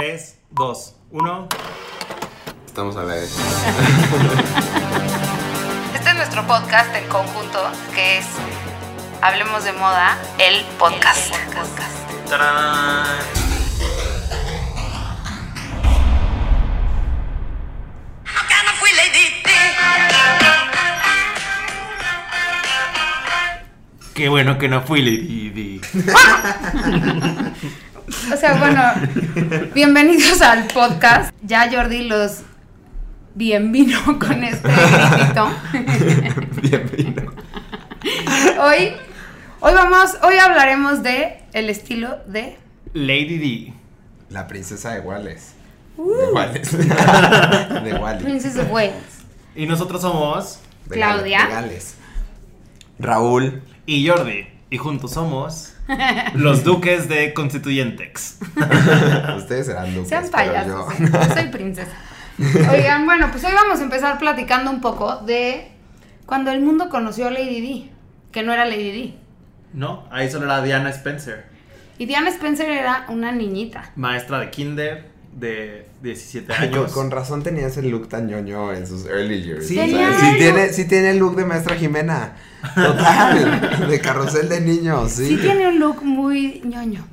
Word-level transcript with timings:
3, 0.00 0.38
2, 0.52 0.96
1. 1.10 1.48
Estamos 2.64 2.96
a 2.96 3.02
la 3.02 3.14
vez. 3.16 3.36
Este 5.94 6.08
es 6.08 6.16
nuestro 6.16 6.46
podcast 6.46 6.96
en 6.96 7.06
conjunto, 7.06 7.70
que 7.94 8.16
es 8.16 8.24
Hablemos 9.20 9.62
de 9.62 9.74
Moda, 9.74 10.16
el 10.38 10.64
podcast. 10.78 11.34
¡Tarán! 12.30 13.40
Qué 24.14 24.28
bueno 24.28 24.58
que 24.58 24.68
no 24.68 24.82
fui 24.82 25.00
Lady 25.00 25.48
Di. 25.48 25.80
O 28.10 28.36
sea, 28.36 28.54
bueno, 28.54 28.82
bienvenidos 29.72 30.42
al 30.42 30.66
podcast. 30.66 31.32
Ya 31.42 31.70
Jordi 31.70 32.08
los 32.08 32.40
bien 33.36 33.70
vino 33.70 34.00
con 34.18 34.42
este 34.42 34.68
gritito. 34.68 35.48
Bienvenido. 36.60 37.32
Hoy, 38.60 38.94
hoy 39.60 39.74
vamos, 39.74 40.16
hoy 40.24 40.38
hablaremos 40.38 41.04
de 41.04 41.40
el 41.52 41.70
estilo 41.70 42.18
de 42.26 42.58
Lady 42.94 43.38
Di. 43.38 43.74
La 44.28 44.48
princesa 44.48 44.90
de 44.92 45.00
Wales. 45.00 45.54
Uh. 45.96 46.10
De 46.16 46.32
Wales. 46.32 46.72
de 46.72 47.94
Wales. 47.94 48.22
Princess 48.24 48.56
of 48.56 48.72
Wales. 48.72 48.94
Y 49.54 49.66
nosotros 49.66 50.02
somos 50.02 50.58
De 50.86 50.96
Claudia. 50.96 51.46
Gales. 51.46 51.94
Raúl. 52.98 53.62
y 53.86 54.08
Jordi. 54.08 54.48
Y 54.68 54.78
juntos 54.78 55.12
somos 55.12 55.74
los 56.34 56.64
duques 56.64 57.08
de 57.08 57.32
Constituyentex. 57.34 58.38
Ustedes 59.36 59.66
serán 59.66 59.94
duques, 59.94 60.08
Sean 60.08 60.28
payasos. 60.30 60.86
yo-. 60.98 61.06
Yo 61.06 61.34
soy 61.34 61.48
princesa. 61.48 61.92
Oigan, 62.72 63.04
bueno, 63.04 63.28
pues 63.30 63.44
hoy 63.44 63.52
vamos 63.54 63.80
a 63.80 63.82
empezar 63.82 64.18
platicando 64.18 64.70
un 64.70 64.80
poco 64.80 65.16
de 65.18 65.68
cuando 66.26 66.50
el 66.50 66.60
mundo 66.60 66.88
conoció 66.88 67.26
a 67.28 67.30
Lady 67.30 67.60
Di, 67.60 67.90
que 68.32 68.42
no 68.42 68.52
era 68.52 68.64
Lady 68.64 68.90
Di. 68.92 69.18
¿No? 69.74 70.04
Ahí 70.10 70.30
solo 70.30 70.46
era 70.46 70.62
Diana 70.62 70.90
Spencer, 70.90 71.46
Y 71.98 72.06
Diana 72.06 72.30
Spencer 72.30 72.70
era 72.70 73.04
una 73.08 73.30
niñita. 73.32 73.90
maestra 73.94 74.38
de 74.40 74.50
kinder 74.50 75.10
de 75.32 75.86
17 76.02 76.52
Ay, 76.52 76.70
con, 76.70 76.78
años. 76.80 76.92
con 76.92 77.10
razón 77.10 77.42
tenía 77.42 77.66
ese 77.66 77.82
look 77.82 78.08
tan 78.08 78.26
ñoño 78.26 78.72
en 78.72 78.86
sus 78.86 79.06
early 79.06 79.42
years. 79.42 79.68
Sí. 79.68 79.78
Sí 79.78 80.36
tiene, 80.38 80.68
sí 80.72 80.86
tiene 80.86 81.10
el 81.10 81.18
look 81.18 81.36
de 81.36 81.44
maestra 81.44 81.76
Jimena. 81.76 82.36
Total. 82.74 83.86
de 83.88 84.00
carrusel 84.00 84.48
de 84.48 84.60
niños, 84.60 85.12
sí. 85.12 85.28
Sí 85.28 85.36
tiene 85.36 85.68
un 85.68 85.78
look 85.78 86.02
muy 86.02 86.60
ñoño. 86.64 87.06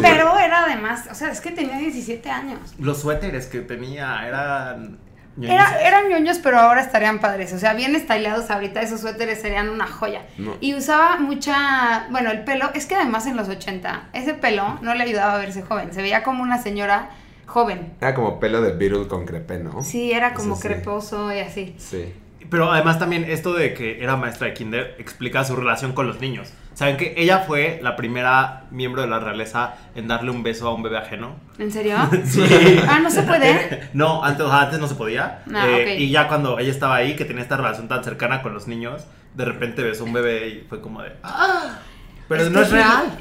Pero 0.00 0.38
era 0.38 0.64
además, 0.64 1.04
o 1.10 1.14
sea, 1.14 1.30
es 1.30 1.40
que 1.40 1.52
tenía 1.52 1.78
17 1.78 2.28
años. 2.28 2.58
Los 2.80 3.00
suéteres 3.00 3.46
que 3.46 3.60
tenía 3.60 4.26
eran... 4.26 4.98
ñoñices. 5.36 5.54
Era, 5.54 5.80
eran 5.86 6.08
ñoños, 6.08 6.38
pero 6.38 6.58
ahora 6.58 6.80
estarían 6.80 7.20
padres. 7.20 7.52
O 7.52 7.58
sea, 7.58 7.74
bien 7.74 7.94
estilados 7.94 8.50
ahorita, 8.50 8.80
esos 8.80 9.02
suéteres 9.02 9.40
serían 9.40 9.68
una 9.68 9.86
joya. 9.86 10.22
No. 10.38 10.56
Y 10.60 10.74
usaba 10.74 11.18
mucha. 11.18 12.06
Bueno, 12.10 12.32
el 12.32 12.42
pelo. 12.42 12.70
Es 12.74 12.86
que 12.86 12.96
además 12.96 13.26
en 13.26 13.36
los 13.36 13.48
80, 13.48 14.08
ese 14.14 14.34
pelo 14.34 14.80
no 14.82 14.94
le 14.94 15.04
ayudaba 15.04 15.34
a 15.34 15.38
verse 15.38 15.62
joven. 15.62 15.92
Se 15.92 16.02
veía 16.02 16.24
como 16.24 16.42
una 16.42 16.60
señora 16.60 17.10
joven. 17.46 17.94
Era 18.00 18.14
como 18.14 18.40
pelo 18.40 18.60
de 18.62 18.72
Beatle 18.72 19.06
con 19.08 19.24
crepé, 19.26 19.58
¿no? 19.58 19.82
Sí, 19.84 20.12
era 20.12 20.34
como 20.34 20.54
Eso 20.54 20.62
sí. 20.62 20.68
creposo 20.68 21.32
y 21.34 21.38
así. 21.40 21.74
Sí. 21.78 22.12
Pero 22.50 22.70
además 22.70 22.98
también 22.98 23.24
esto 23.24 23.54
de 23.54 23.72
que 23.74 24.02
era 24.02 24.16
maestra 24.16 24.48
de 24.48 24.54
kinder 24.54 24.96
explica 24.98 25.42
su 25.44 25.56
relación 25.56 25.92
con 25.92 26.06
los 26.06 26.20
niños. 26.20 26.52
¿Saben 26.74 26.96
que 26.96 27.14
ella 27.16 27.38
fue 27.38 27.78
la 27.82 27.96
primera 27.96 28.64
miembro 28.70 29.00
de 29.00 29.08
la 29.08 29.18
realeza 29.20 29.76
en 29.94 30.08
darle 30.08 30.30
un 30.30 30.42
beso 30.42 30.68
a 30.68 30.74
un 30.74 30.82
bebé 30.82 30.98
ajeno? 30.98 31.36
¿En 31.58 31.70
serio? 31.72 31.96
Sí. 32.24 32.42
Ah, 32.88 32.98
no 33.00 33.10
se 33.10 33.22
puede. 33.22 33.88
No, 33.94 34.22
antes, 34.24 34.46
antes 34.46 34.78
no 34.78 34.88
se 34.88 34.94
podía. 34.96 35.42
Ah, 35.54 35.66
Eh. 35.68 35.96
Y 36.00 36.10
ya 36.10 36.28
cuando 36.28 36.58
ella 36.58 36.70
estaba 36.70 36.96
ahí, 36.96 37.16
que 37.16 37.24
tenía 37.24 37.42
esta 37.42 37.56
relación 37.56 37.88
tan 37.88 38.04
cercana 38.04 38.42
con 38.42 38.52
los 38.52 38.66
niños, 38.68 39.04
de 39.34 39.44
repente 39.44 39.82
besó 39.82 40.02
a 40.04 40.06
un 40.06 40.12
bebé 40.12 40.48
y 40.48 40.66
fue 40.68 40.80
como 40.80 41.00
de... 41.02 41.12
¡Ah! 41.22 41.78
Pero 42.28 42.48
no 42.50 42.62
es 42.62 42.70
real. 42.70 43.18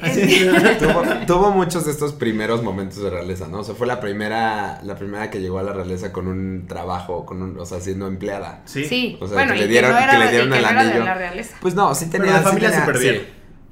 tuvo, 0.79 1.03
tuvo 1.27 1.51
muchos 1.51 1.85
de 1.85 1.91
estos 1.91 2.13
primeros 2.13 2.63
momentos 2.63 3.01
de 3.03 3.09
realeza, 3.09 3.47
¿no? 3.47 3.59
O 3.59 3.63
sea, 3.63 3.75
fue 3.75 3.85
la 3.87 3.99
primera, 3.99 4.79
la 4.83 4.95
primera 4.95 5.29
que 5.29 5.41
llegó 5.41 5.59
a 5.59 5.63
la 5.63 5.73
realeza 5.73 6.11
con 6.13 6.27
un 6.27 6.67
trabajo, 6.67 7.25
con 7.25 7.41
un, 7.41 7.59
o 7.59 7.65
sea, 7.65 7.79
siendo 7.81 8.07
empleada. 8.07 8.61
Sí. 8.65 8.85
Sí. 8.85 9.17
O 9.19 9.27
sea, 9.27 9.35
bueno, 9.35 9.53
que 9.53 9.59
le 9.59 9.65
y 9.65 9.67
dieron- 9.69 9.91
que 9.91 9.95
no 9.97 10.03
era, 10.03 10.11
que 10.13 10.17
le 10.19 10.25
y 10.25 10.29
dieron 10.29 10.49
que 10.51 10.57
el 10.57 10.63
no 10.63 10.69
era 10.69 10.83
de 10.83 10.89
anillo. 10.89 11.05
la 11.05 11.13
realeza. 11.15 11.57
Pues 11.61 11.75
no, 11.75 11.93
sí 11.95 12.05
tenía. 12.05 12.27
Pero 12.27 12.33
de 12.33 12.39
sí 12.39 12.45
familia 12.45 12.69
tenía- 12.69 12.85
súper 12.85 12.97
sí. 13.01 13.09
bien. 13.09 13.27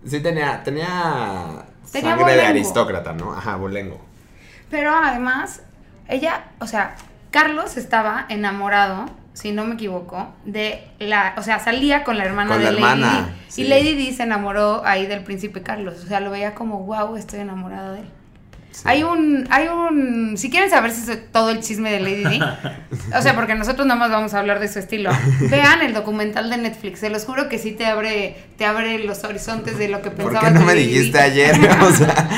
Sí 0.06 0.20
tenía, 0.20 0.64
tenía, 0.64 1.66
Tenía 1.92 2.16
sangre 2.18 2.36
de 2.36 2.42
aristócrata, 2.46 3.14
¿no? 3.14 3.34
Ajá, 3.34 3.56
bolengo. 3.58 4.00
Pero 4.70 4.92
además, 4.96 5.62
ella, 6.08 6.46
o 6.60 6.68
sea, 6.68 6.96
Carlos 7.32 7.78
estaba 7.78 8.26
enamorado, 8.30 9.06
si 9.34 9.52
no 9.52 9.64
me 9.66 9.76
equivoco, 9.76 10.28
de 10.46 10.84
la, 11.00 11.34
o 11.38 11.44
sea, 11.44 11.60
salía 11.60 12.04
con 12.04 12.18
la 12.18 12.26
hermana 12.26 12.50
Con 12.50 12.60
de 12.60 12.66
la 12.66 12.72
Lady 12.72 12.84
hermana, 12.84 13.30
Di. 13.30 13.44
sí. 13.48 13.62
Y 13.62 13.68
Lady 13.68 13.96
Di 13.96 14.12
se 14.14 14.24
enamoró 14.24 14.84
ahí 14.86 15.08
del 15.08 15.24
príncipe 15.24 15.62
Carlos, 15.62 16.04
o 16.04 16.08
sea, 16.08 16.20
lo 16.20 16.32
veía 16.32 16.54
como, 16.54 16.80
wow, 16.84 17.16
estoy 17.16 17.40
enamorada 17.40 17.94
de 17.94 18.00
él. 18.02 18.06
Sí. 18.72 18.84
Hay 18.86 19.04
un, 19.04 19.48
hay 19.50 19.68
un, 19.68 20.38
si 20.38 20.50
quieren 20.50 20.70
saber 20.70 20.92
si 20.92 21.12
es 21.12 21.32
todo 21.34 21.50
el 21.50 21.60
chisme 21.60 21.92
de 21.92 22.00
Lady 22.00 22.24
Di, 22.24 22.40
o 23.18 23.22
sea, 23.22 23.36
porque 23.36 23.54
nosotros 23.56 23.86
nada 23.86 24.00
más 24.00 24.12
vamos 24.12 24.34
a 24.34 24.40
hablar 24.40 24.60
de 24.62 24.68
su 24.70 24.80
estilo, 24.80 25.12
vean 25.50 25.82
el 25.82 25.94
documental 25.94 26.50
de 26.50 26.58
Netflix, 26.58 27.00
se 27.00 27.10
los 27.10 27.26
juro 27.26 27.50
que 27.50 27.58
sí 27.58 27.72
te 27.74 27.86
abre, 27.86 28.38
te 28.58 28.66
abre 28.66 29.00
los 29.00 29.24
horizontes 29.26 29.78
de 29.78 29.90
lo 29.90 30.02
que 30.02 30.12
¿Por 30.12 30.32
pensaba 30.32 30.48
qué 30.48 30.54
no 30.54 30.62
me 30.62 30.74
Lady 30.74 30.88
Di. 30.88 30.94
dijiste 30.94 31.20
ayer? 31.20 31.56
O 31.82 31.92
sea, 31.92 32.30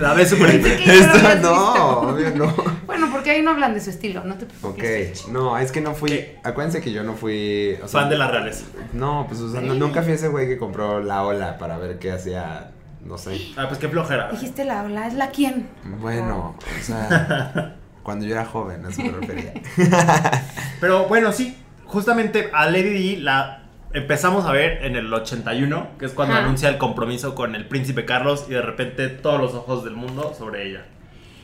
La 0.00 0.14
ya 0.16 0.36
lo 0.36 0.46
esto 0.92 1.34
no, 1.42 1.84
obvio 2.00 2.30
no. 2.36 2.54
Bueno, 3.02 3.14
porque 3.16 3.30
ahí 3.32 3.42
no 3.42 3.50
hablan 3.50 3.74
de 3.74 3.80
su 3.80 3.90
estilo, 3.90 4.22
no 4.24 4.36
te 4.36 4.44
Ok, 4.44 4.50
preocupes. 4.76 5.28
no, 5.28 5.58
es 5.58 5.72
que 5.72 5.80
no 5.80 5.94
fui. 5.94 6.10
¿Qué? 6.10 6.38
Acuérdense 6.44 6.80
que 6.80 6.92
yo 6.92 7.02
no 7.02 7.14
fui. 7.14 7.74
O 7.82 7.88
sea, 7.88 8.00
fan 8.02 8.10
de 8.10 8.16
la 8.18 8.28
realeza. 8.30 8.64
No, 8.92 9.24
pues, 9.28 9.40
o 9.40 9.50
sea, 9.50 9.60
no- 9.60 9.74
nunca 9.74 10.02
fui 10.02 10.12
ese 10.12 10.28
güey 10.28 10.46
que 10.48 10.56
compró 10.58 11.00
la 11.00 11.22
ola 11.24 11.58
para 11.58 11.78
ver 11.78 11.98
qué 11.98 12.12
hacía. 12.12 12.70
No 13.04 13.18
sé. 13.18 13.40
Ah, 13.56 13.64
pues 13.66 13.80
qué 13.80 13.88
flojera. 13.88 14.30
Dijiste 14.30 14.64
la 14.64 14.82
ola, 14.84 15.08
¿es 15.08 15.14
la 15.14 15.30
quién? 15.30 15.68
Bueno, 16.00 16.56
o 16.60 16.82
sea, 16.84 17.74
cuando 18.04 18.24
yo 18.26 18.32
era 18.34 18.44
joven, 18.44 18.86
a 18.86 18.90
eso 18.90 19.02
me 19.02 19.10
refería. 19.10 19.54
Pero 20.80 21.06
bueno, 21.06 21.32
sí, 21.32 21.56
justamente 21.86 22.50
a 22.52 22.66
Lady 22.66 22.90
Di 22.90 23.16
la 23.16 23.64
empezamos 23.92 24.44
a 24.46 24.52
ver 24.52 24.84
en 24.84 24.96
el 24.96 25.12
81, 25.12 25.88
que 25.98 26.06
es 26.06 26.12
cuando 26.12 26.34
Ajá. 26.34 26.44
anuncia 26.44 26.68
el 26.68 26.78
compromiso 26.78 27.34
con 27.34 27.54
el 27.54 27.66
príncipe 27.66 28.04
Carlos 28.04 28.46
y 28.48 28.52
de 28.52 28.62
repente 28.62 29.08
todos 29.08 29.40
los 29.40 29.54
ojos 29.54 29.84
del 29.84 29.94
mundo 29.94 30.34
sobre 30.38 30.68
ella. 30.68 30.84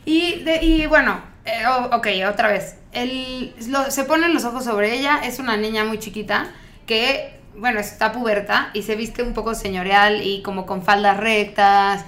Y, 0.04 0.42
de, 0.44 0.64
y 0.64 0.86
bueno, 0.86 1.20
eh, 1.48 1.66
o- 1.66 1.96
ok, 1.96 2.06
otra 2.30 2.48
vez. 2.48 2.76
El, 2.92 3.54
lo- 3.68 3.90
se 3.90 4.04
ponen 4.04 4.34
los 4.34 4.44
ojos 4.44 4.64
sobre 4.64 4.94
ella, 4.94 5.20
es 5.24 5.38
una 5.38 5.56
niña 5.56 5.84
muy 5.84 5.98
chiquita 5.98 6.48
que, 6.86 7.38
bueno, 7.56 7.80
está 7.80 8.12
puberta 8.12 8.70
y 8.74 8.82
se 8.82 8.94
viste 8.96 9.22
un 9.22 9.34
poco 9.34 9.54
señorial 9.54 10.22
y 10.22 10.42
como 10.42 10.64
con 10.66 10.82
faldas 10.82 11.16
rectas, 11.18 12.04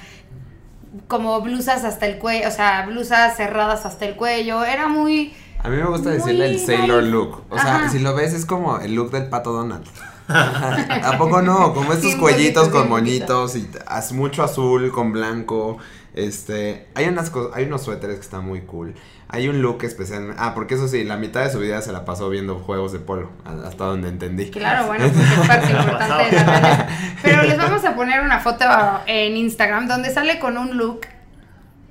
como 1.09 1.41
blusas 1.41 1.85
hasta 1.85 2.07
el 2.07 2.19
cuello, 2.19 2.49
o 2.49 2.51
sea, 2.51 2.85
blusas 2.87 3.37
cerradas 3.37 3.87
hasta 3.87 4.07
el 4.07 4.17
cuello, 4.17 4.65
era 4.65 4.89
muy... 4.89 5.33
A 5.63 5.69
mí 5.69 5.77
me 5.77 5.85
gusta 5.85 6.11
decirle 6.11 6.47
el 6.47 6.59
Sailor 6.59 7.03
look. 7.03 7.45
O 7.51 7.59
sea, 7.59 7.77
Ajá. 7.77 7.89
si 7.91 7.99
lo 7.99 8.15
ves 8.15 8.33
es 8.33 8.47
como 8.47 8.79
el 8.79 8.95
look 8.95 9.11
del 9.11 9.29
pato 9.29 9.53
Donald. 9.53 9.85
¿A 10.29 11.17
poco 11.19 11.43
no? 11.43 11.75
Como 11.75 11.93
estos 11.93 12.15
100%, 12.15 12.19
cuellitos 12.21 12.69
con 12.71 12.85
100%. 12.85 12.89
moñitos 12.89 13.57
y 13.57 13.69
mucho 14.15 14.43
azul 14.43 14.91
con 14.91 15.13
blanco. 15.13 15.77
Este, 16.15 16.89
hay 16.95 17.07
unas 17.07 17.31
cosas, 17.31 17.57
hay 17.57 17.65
unos 17.65 17.83
suéteres 17.83 18.17
que 18.17 18.23
están 18.23 18.45
muy 18.45 18.63
cool. 18.63 18.95
Hay 19.29 19.49
un 19.49 19.63
look 19.63 19.85
especial. 19.85 20.35
Ah, 20.39 20.55
porque 20.55 20.75
eso 20.75 20.89
sí, 20.89 21.05
la 21.05 21.17
mitad 21.17 21.45
de 21.45 21.51
su 21.51 21.61
vida 21.61 21.81
se 21.83 21.93
la 21.93 22.05
pasó 22.05 22.29
viendo 22.29 22.59
juegos 22.59 22.93
de 22.93 22.99
polo, 22.99 23.31
hasta 23.45 23.85
donde 23.85 24.09
entendí. 24.09 24.51
Claro, 24.51 24.87
bueno, 24.87 25.05
es 25.07 25.47
parte 25.47 25.71
importante 25.71 26.37
de 26.37 26.45
la. 26.45 26.89
Pero 27.23 27.43
les 27.43 27.57
vamos 27.57 27.85
a 27.85 27.95
poner 27.95 28.23
una 28.23 28.41
foto 28.41 28.65
en 29.07 29.37
Instagram 29.37 29.87
donde 29.87 30.11
sale 30.11 30.41
con 30.41 30.59
un 30.59 30.77
look 30.77 31.03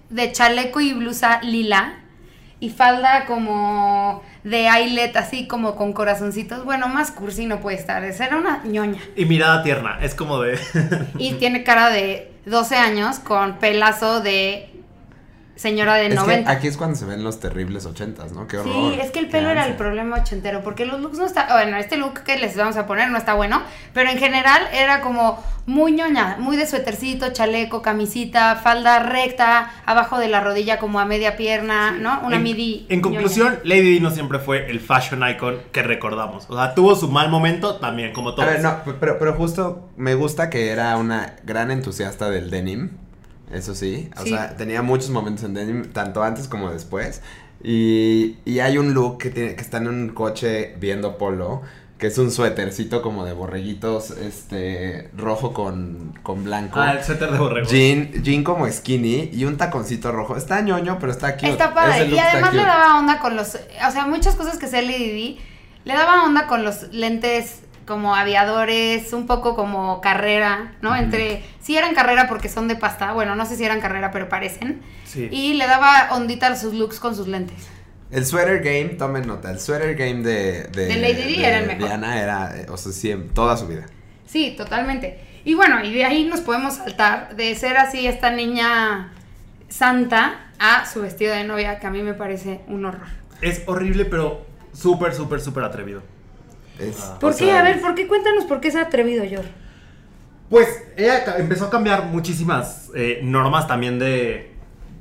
de 0.10 0.32
chaleco 0.32 0.82
y 0.82 0.94
blusa 0.94 1.42
lila 1.42 2.00
y 2.60 2.70
falda 2.72 3.26
como 3.26 4.22
de 4.44 4.68
eyelet, 4.68 5.16
así 5.18 5.48
como 5.48 5.76
con 5.76 5.94
corazoncitos. 5.94 6.64
Bueno, 6.66 6.88
más 6.88 7.12
cursi 7.12 7.46
no 7.46 7.60
puede 7.60 7.78
estar. 7.78 8.04
Era 8.04 8.38
una 8.38 8.64
ñoña. 8.64 9.02
Y 9.16 9.26
mirada 9.26 9.64
tierna, 9.64 10.00
es 10.02 10.16
como 10.16 10.42
de... 10.42 10.60
Y 11.18 11.34
tiene 11.34 11.64
cara 11.64 11.90
de 11.90 12.32
12 12.46 12.76
años 12.76 13.20
con 13.20 13.58
pelazo 13.58 14.22
de 14.22 14.69
señora 15.60 15.96
de 15.96 16.04
Es 16.08 16.10
que 16.12 16.16
90. 16.16 16.50
aquí 16.52 16.68
es 16.68 16.78
cuando 16.78 16.96
se 16.96 17.04
ven 17.06 17.22
los 17.22 17.42
terribles 17.42 17.86
ochentas, 17.86 18.32
¿no? 18.32 18.48
Qué 18.48 18.58
horror. 18.58 18.94
Sí, 18.94 19.00
es 19.02 19.12
que 19.12 19.20
el 19.20 19.28
pelo 19.28 19.50
era 19.50 19.66
el 19.68 19.76
problema 19.76 20.16
ochentero, 20.18 20.64
porque 20.64 20.86
los 20.86 21.02
looks 21.02 21.18
no 21.18 21.26
está, 21.26 21.48
bueno, 21.52 21.76
este 21.76 21.98
look 21.98 22.24
que 22.24 22.38
les 22.38 22.56
vamos 22.56 22.78
a 22.78 22.86
poner 22.88 23.10
no 23.10 23.18
está 23.18 23.34
bueno, 23.34 23.62
pero 23.94 24.10
en 24.10 24.18
general 24.18 24.62
era 24.74 25.02
como 25.02 25.44
muy 25.66 25.92
ñoña, 25.92 26.38
muy 26.40 26.56
de 26.56 26.66
suétercito, 26.66 27.34
chaleco, 27.34 27.82
camisita, 27.82 28.56
falda 28.56 29.00
recta, 29.00 29.70
abajo 29.86 30.18
de 30.18 30.30
la 30.30 30.40
rodilla 30.40 30.80
como 30.80 31.00
a 31.02 31.06
media 31.06 31.36
pierna, 31.36 31.92
¿no? 31.92 32.22
Una 32.24 32.38
en, 32.38 32.44
midi. 32.44 32.86
En 32.90 33.02
ñoña. 33.02 33.16
conclusión, 33.18 33.60
Lady 33.66 33.82
Di 33.96 34.00
no 34.00 34.12
siempre 34.12 34.40
fue 34.40 34.72
el 34.72 34.80
fashion 34.80 35.28
icon 35.30 35.58
que 35.74 35.84
recordamos. 35.84 36.46
O 36.50 36.56
sea, 36.56 36.74
tuvo 36.74 36.96
su 36.96 37.10
mal 37.10 37.30
momento 37.30 37.76
también, 37.76 38.14
como 38.14 38.30
A 38.30 38.36
todos. 38.36 38.48
ver, 38.48 38.62
no, 38.62 38.78
pero, 39.00 39.20
pero 39.20 39.34
justo 39.34 39.90
me 39.98 40.16
gusta 40.16 40.50
que 40.50 40.70
era 40.70 40.96
una 40.96 41.36
gran 41.44 41.70
entusiasta 41.70 42.30
del 42.30 42.50
denim. 42.50 42.92
Eso 43.52 43.76
sí. 43.76 44.10
O 44.18 44.24
Sí. 44.24 44.30
sea, 44.30 44.56
tenía 44.56 44.82
muchos 44.82 45.10
momentos 45.10 45.44
en 45.46 45.54
denim, 45.54 45.92
tanto 45.92 46.24
antes 46.24 46.48
como 46.48 46.72
después. 46.72 47.22
Y, 47.64 48.38
y 48.46 48.60
hay 48.60 48.78
un 48.78 48.94
look 48.94 49.18
que, 49.18 49.30
tiene, 49.30 49.56
que 49.56 49.62
está 49.62 49.78
en 49.78 49.88
un 49.88 50.10
coche 50.10 50.76
viendo 50.80 51.18
polo, 51.18 51.62
que 51.98 52.08
es 52.08 52.18
un 52.18 52.32
suétercito 52.32 53.02
como 53.02 53.26
de 53.26 53.34
borreguitos, 53.34 54.12
este, 54.12 55.10
rojo 55.18 55.52
con, 55.54 56.18
con 56.24 56.46
blanco. 56.46 56.80
Ah, 56.80 56.94
el 56.94 57.04
suéter 57.04 57.30
de 57.32 57.38
borrego. 57.38 57.68
Jean, 57.70 58.12
jean 58.24 58.44
como 58.46 58.66
skinny 58.72 59.30
y 59.34 59.44
un 59.44 59.58
taconcito 59.58 60.12
rojo. 60.14 60.38
Está 60.38 60.62
ñoño, 60.62 60.98
pero 61.00 61.12
está 61.12 61.34
cute. 61.36 61.50
Está 61.52 61.74
padre. 61.74 62.06
Y 62.08 62.18
además 62.18 62.54
le 62.54 62.62
daba 62.64 62.98
onda 63.00 63.20
con 63.20 63.36
los. 63.36 63.56
O 63.56 63.92
sea, 63.92 64.06
muchas 64.08 64.36
cosas 64.36 64.58
que 64.58 64.68
hacía 64.68 64.82
Lady 64.82 65.12
Di. 65.12 65.40
Le 65.84 65.94
daba 65.94 66.24
onda 66.24 66.48
con 66.48 66.64
los 66.64 66.84
lentes 66.94 67.62
como 67.90 68.16
aviadores, 68.16 69.12
un 69.14 69.26
poco 69.26 69.56
como 69.56 70.00
carrera, 70.00 70.76
¿no? 70.82 70.96
Entre. 70.96 71.44
Sí 71.60 71.76
eran 71.76 71.96
carrera 71.96 72.28
porque 72.30 72.48
son 72.48 72.68
de 72.68 72.76
pasta. 72.76 73.14
Bueno, 73.14 73.36
no 73.36 73.48
sé 73.48 73.56
si 73.56 73.66
eran 73.66 73.82
carrera, 73.82 74.12
pero 74.12 74.30
parecen. 74.30 74.82
Sí. 75.06 75.28
Y 75.32 75.56
le 75.56 75.66
daba 75.66 76.10
ondita 76.12 76.48
a 76.48 76.56
sus 76.56 76.76
looks 76.76 77.00
con 77.00 77.16
sus 77.16 77.28
lentes. 77.28 77.68
El 78.12 78.26
sweater 78.26 78.62
game, 78.62 78.90
tomen 78.90 79.28
nota, 79.28 79.52
el 79.52 79.60
sweater 79.60 79.96
game 79.96 80.22
de, 80.22 80.64
de, 80.66 80.86
De 80.86 80.96
Lady 80.98 81.24
Di 81.24 81.44
era 81.44 81.60
el 81.60 81.68
mejor. 81.68 81.88
Diana 81.88 82.22
era, 82.22 82.60
eh, 82.60 82.68
o 82.70 82.78
sea, 82.78 82.92
sí, 82.92 83.14
toda 83.34 83.58
su 83.58 83.68
vida. 83.68 83.88
Sí, 84.26 84.54
totalmente. 84.56 85.20
Y 85.44 85.56
bueno, 85.56 85.84
y 85.84 85.92
de 85.92 86.06
ahí 86.06 86.26
nos 86.26 86.42
podemos 86.42 86.76
saltar 86.76 87.36
de 87.36 87.56
ser 87.56 87.78
así 87.78 88.06
esta 88.06 88.30
niña 88.30 89.14
santa 89.68 90.52
a 90.60 90.86
su 90.86 91.02
vestido 91.02 91.34
de 91.34 91.44
novia, 91.44 91.80
que 91.80 91.88
a 91.88 91.90
mí 91.90 92.04
me 92.04 92.14
parece 92.14 92.62
un 92.68 92.86
horror. 92.86 93.08
Es 93.42 93.64
horrible, 93.66 94.06
pero 94.06 94.46
súper, 94.74 95.14
súper, 95.16 95.42
súper 95.42 95.64
atrevido. 95.64 96.04
Es- 96.80 97.00
Ah. 97.02 97.18
¿Por 97.20 97.32
qué? 97.36 97.46
sea, 97.46 97.60
A 97.60 97.64
ver, 97.64 97.82
¿por 97.82 97.94
qué? 97.96 98.08
Cuéntanos 98.08 98.46
por 98.46 98.60
qué 98.62 98.72
se 98.72 98.80
ha 98.80 98.84
atrevido, 98.84 99.24
Yor. 99.26 99.46
Pues 100.50 100.68
ella 100.98 101.36
empezó 101.38 101.66
a 101.66 101.70
cambiar 101.70 102.06
muchísimas 102.06 102.90
eh, 102.96 103.20
normas 103.24 103.68
también 103.68 104.00
de 104.00 104.52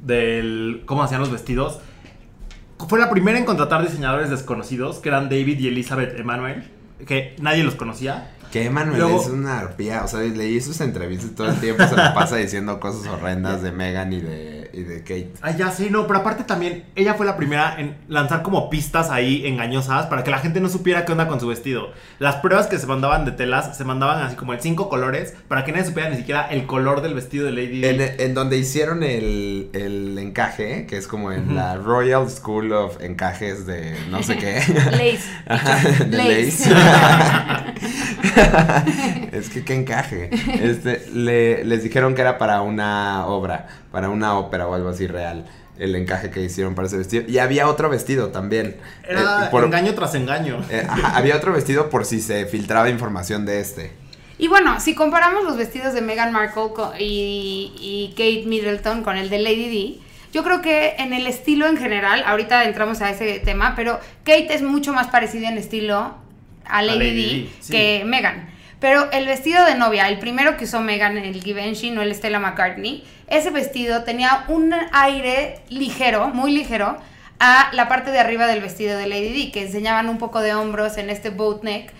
del 0.05 0.83
cómo 0.87 1.03
hacían 1.03 1.21
los 1.21 1.31
vestidos. 1.33 1.81
Fue 2.89 2.99
la 3.01 3.11
primera 3.11 3.39
en 3.39 3.45
contratar 3.45 3.83
diseñadores 3.83 4.31
desconocidos, 4.31 4.99
que 5.01 5.09
eran 5.09 5.25
David 5.29 5.59
y 5.59 5.69
Elizabeth 5.69 6.19
Emanuel, 6.21 6.65
que 7.07 7.35
nadie 7.41 7.65
los 7.65 7.75
conocía. 7.75 8.31
Que 8.53 8.65
Emanuel 8.67 8.99
Luego- 9.01 9.21
es 9.21 9.29
una 9.29 9.59
arpía, 9.59 10.05
o 10.05 10.09
sea, 10.09 10.21
leí 10.21 10.61
sus 10.61 10.81
entrevistas 10.81 11.33
todo 11.35 11.49
el 11.49 11.61
tiempo 11.61 11.85
se 11.87 11.95
la 11.97 12.15
pasa 12.15 12.37
diciendo 12.37 12.81
cosas 12.81 13.07
horrendas 13.07 13.63
de 13.63 13.73
Megan 13.73 14.13
y 14.13 14.21
de, 14.21 14.71
y 14.73 14.83
de 14.85 15.01
Kate. 15.03 15.33
Ah, 15.43 15.51
ya 15.51 15.71
sí, 15.71 15.89
no, 15.91 16.07
pero 16.07 16.21
aparte 16.21 16.45
también 16.45 16.85
ella 16.97 17.13
fue 17.15 17.27
la 17.27 17.37
primera 17.37 17.79
en 17.79 17.97
lanzar 18.09 18.43
como 18.43 18.71
pistas 18.71 19.11
ahí 19.11 19.47
engañosas 19.47 20.07
para 20.07 20.25
que 20.25 20.31
la 20.31 20.39
gente 20.39 20.61
no 20.61 20.69
supiera 20.71 21.05
qué 21.05 21.13
onda 21.13 21.29
con 21.29 21.41
su 21.41 21.47
vestido. 21.47 21.93
Las 22.19 22.37
pruebas 22.37 22.69
que 22.69 22.79
se 22.79 22.87
mandaban 22.87 23.25
de 23.27 23.33
telas 23.33 23.77
se 23.77 23.85
mandaban 23.85 24.23
así 24.23 24.37
como 24.37 24.55
en 24.55 24.61
cinco 24.63 24.89
colores 24.89 25.35
para 25.49 25.65
que 25.65 25.73
nadie 25.73 25.85
supiera 25.85 26.09
ni 26.09 26.17
siquiera 26.17 26.47
el 26.51 26.65
color 26.67 27.03
del 27.03 27.13
vestido 27.15 27.45
de 27.45 27.53
Lady. 27.53 27.85
En, 27.85 28.01
en 28.01 28.35
donde 28.35 28.57
hicieron 28.57 29.03
el, 29.03 29.69
el 29.75 30.19
encaje, 30.19 30.87
que 30.87 30.97
es 30.97 31.07
como 31.07 31.33
en 31.33 31.55
la 31.55 31.77
Royal 31.77 32.29
School 32.31 32.73
of 32.73 33.01
Encajes 33.03 33.67
de 33.67 33.95
no 34.11 34.23
sé 34.23 34.37
qué. 34.39 34.55
Lace. 34.91 35.21
Ajá, 35.47 36.05
de 36.05 36.17
Lace. 36.17 36.71
Lace. 36.71 38.38
es 39.33 39.49
que 39.51 39.65
qué 39.65 39.75
encaje. 39.75 40.31
Este, 40.63 41.07
le, 41.13 41.65
les 41.65 41.83
dijeron 41.83 42.15
que 42.15 42.21
era 42.23 42.39
para 42.39 42.63
una 42.63 43.27
obra, 43.27 43.67
para 43.93 44.09
una 44.11 44.39
ópera 44.39 44.67
o 44.67 44.75
algo 44.75 44.89
así 44.89 45.07
real. 45.07 45.47
El 45.79 45.95
encaje 45.95 46.31
que 46.31 46.41
hicieron 46.43 46.75
para 46.75 46.89
ese 46.89 46.97
vestido. 46.99 47.25
Y 47.29 47.39
había 47.39 47.69
otro 47.69 47.89
vestido 47.89 48.29
también. 48.31 48.77
Era 49.09 49.47
Eh, 49.47 49.49
por- 49.51 49.63
engaño 49.65 49.95
tras 49.95 50.15
engaño. 50.17 50.61
eh, 50.71 50.85
ajá, 50.89 51.17
había 51.17 51.37
otro 51.37 51.53
vestido 51.53 51.89
por 51.89 52.05
si 52.05 52.21
se 52.21 52.47
filtraba 52.47 52.89
información 52.91 53.47
de 53.47 53.61
este. 53.61 53.93
Y 54.39 54.49
bueno, 54.49 54.81
si 54.81 54.95
comparamos 54.95 55.45
los 55.45 55.57
vestidos 55.57 55.95
de 55.95 56.01
Meghan 56.01 56.33
Markle 56.33 56.67
y 56.99 58.11
Kate 58.17 58.45
Middleton 58.47 59.03
con 59.03 59.17
el 59.17 59.31
de 59.31 59.39
Lady 59.39 59.69
Di, 59.69 60.03
yo 60.33 60.45
creo 60.45 60.61
que 60.63 60.95
en 60.99 61.13
el 61.13 61.27
estilo 61.27 61.67
en 61.67 61.77
general, 61.77 62.23
ahorita 62.27 62.65
entramos 62.65 63.01
a 63.01 63.11
ese 63.11 63.41
tema, 63.41 63.75
pero 63.75 63.99
Kate 64.25 64.53
es 64.55 64.63
mucho 64.63 64.93
más 64.93 65.07
parecida 65.09 65.49
en 65.49 65.59
estilo 65.59 66.15
a 66.69 66.83
Lady, 66.83 67.11
Di, 67.13 67.51
sí. 67.61 67.73
que 67.73 68.03
Meghan. 68.05 68.49
Pero 68.81 69.11
el 69.11 69.27
vestido 69.27 69.65
de 69.65 69.75
novia, 69.75 70.09
el 70.09 70.19
primero 70.19 70.57
que 70.57 70.65
usó 70.65 70.81
Meghan, 70.81 71.17
el 71.17 71.43
Givenchy, 71.43 71.91
no 71.91 72.03
el 72.03 72.15
Stella 72.15 72.39
McCartney, 72.39 73.05
ese 73.27 73.51
vestido 73.51 74.05
tenía 74.05 74.45
un 74.49 74.73
aire 74.93 75.61
ligero, 75.69 76.29
muy 76.29 76.53
ligero, 76.53 76.97
a 77.41 77.71
la 77.73 77.89
parte 77.89 78.11
de 78.11 78.19
arriba 78.19 78.47
del 78.47 78.61
vestido 78.61 78.97
de 78.97 79.07
Lady 79.07 79.31
Di, 79.31 79.51
que 79.51 79.63
enseñaban 79.63 80.09
un 80.09 80.19
poco 80.19 80.41
de 80.41 80.55
hombros 80.55 80.97
en 80.97 81.11
este 81.11 81.31
boat 81.31 81.63
neck. 81.63 81.93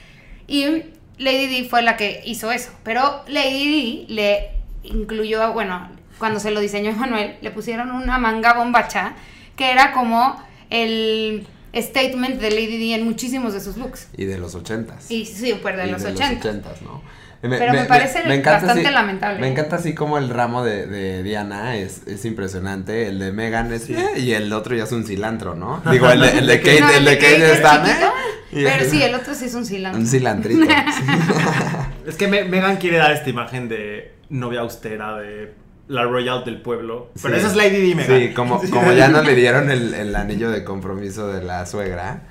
Y 0.47 0.85
Lady 1.19 1.47
Di 1.47 1.69
fue 1.69 1.83
la 1.83 1.97
que 1.97 2.23
hizo 2.25 2.51
eso. 2.53 2.71
Pero 2.83 3.23
Lady 3.29 3.69
Di 3.69 4.07
le 4.09 4.51
incluyó, 4.83 5.53
bueno, 5.53 5.89
cuando 6.19 6.41
se 6.41 6.51
lo 6.51 6.61
diseñó 6.61 6.91
Emanuel, 6.91 7.37
le 7.41 7.51
pusieron 7.51 7.91
una 7.91 8.19
manga 8.19 8.55
bombacha, 8.55 9.15
que 9.57 9.71
era 9.71 9.93
como 9.93 10.43
el 10.71 11.47
statement 11.75 12.41
de 12.41 12.51
Lady 12.51 12.77
Di 12.79 12.95
en 12.95 13.05
muchísimos 13.05 13.53
de 13.55 13.61
sus 13.61 13.77
looks. 13.77 14.09
Y 14.17 14.25
de 14.25 14.39
los 14.39 14.55
ochentas. 14.55 15.11
Y 15.11 15.25
sí, 15.27 15.55
pues 15.61 15.77
de 15.77 15.87
Y 15.87 15.91
los 15.91 16.03
80. 16.05 16.39
ochentas, 16.39 16.83
¿no? 16.83 17.03
Pero 17.41 17.73
me 17.73 17.85
parece 17.85 18.23
bastante 18.43 18.81
así- 18.87 18.93
lamentable, 18.93 19.39
Me 19.41 19.47
encanta 19.47 19.77
así 19.77 19.95
como 19.95 20.19
el 20.19 20.29
ramo 20.29 20.65
de, 20.65 20.87
de 20.89 21.23
Diana 21.23 21.77
es, 21.77 22.03
es 22.09 22.25
impresionante. 22.25 23.07
El 23.07 23.21
de 23.21 23.31
Megan 23.31 23.73
es 23.73 23.89
eh, 23.91 24.05
y 24.19 24.33
el 24.33 24.53
otro 24.53 24.75
ya 24.75 24.83
es 24.85 24.91
un 24.93 25.05
cilantro, 25.07 25.55
¿no? 25.55 25.81
Digo, 25.89 26.11
el 26.11 26.21
de, 26.21 26.39
el 26.39 26.47
de 26.49 26.61
Kate, 26.63 26.81
No, 26.81 26.91
el 26.91 27.05
de 27.05 27.17
Kate 27.19 27.37
es 27.47 27.53
está 27.59 27.85
chiquito, 27.85 28.07
¿eh? 28.07 28.65
Pero 28.65 28.91
sí, 28.91 29.01
el 29.03 29.15
otro 29.15 29.35
sí 29.37 29.45
es 29.45 29.55
un 29.55 29.65
cilantro. 29.65 30.01
Un 30.01 30.07
cilantrito. 30.09 30.67
Es 32.07 32.17
que 32.17 32.27
Me- 32.27 32.45
Megan 32.45 32.77
quiere 32.79 32.97
dar 32.97 33.13
esta 33.13 33.29
imagen 33.29 33.69
de 33.69 34.15
novia 34.31 34.61
austera, 34.61 35.17
de 35.19 35.53
la 35.89 36.05
royal 36.05 36.45
del 36.45 36.61
pueblo. 36.63 37.11
Pero 37.21 37.35
Sí. 37.35 37.41
esa 37.41 37.49
es 37.51 37.57
Lady 37.57 37.79
Di, 37.79 37.95
Megan. 37.95 38.19
Sí, 38.21 38.35
como, 38.35 38.61
como 38.71 38.93
ya 38.93 39.09
no 39.09 39.23
le 39.23 39.35
dieron 39.35 39.71
el, 39.71 39.95
el 39.95 40.15
anillo 40.15 40.51
de 40.51 40.63
compromiso 40.65 41.29
de 41.29 41.43
la 41.43 41.67
suegra. 41.67 42.23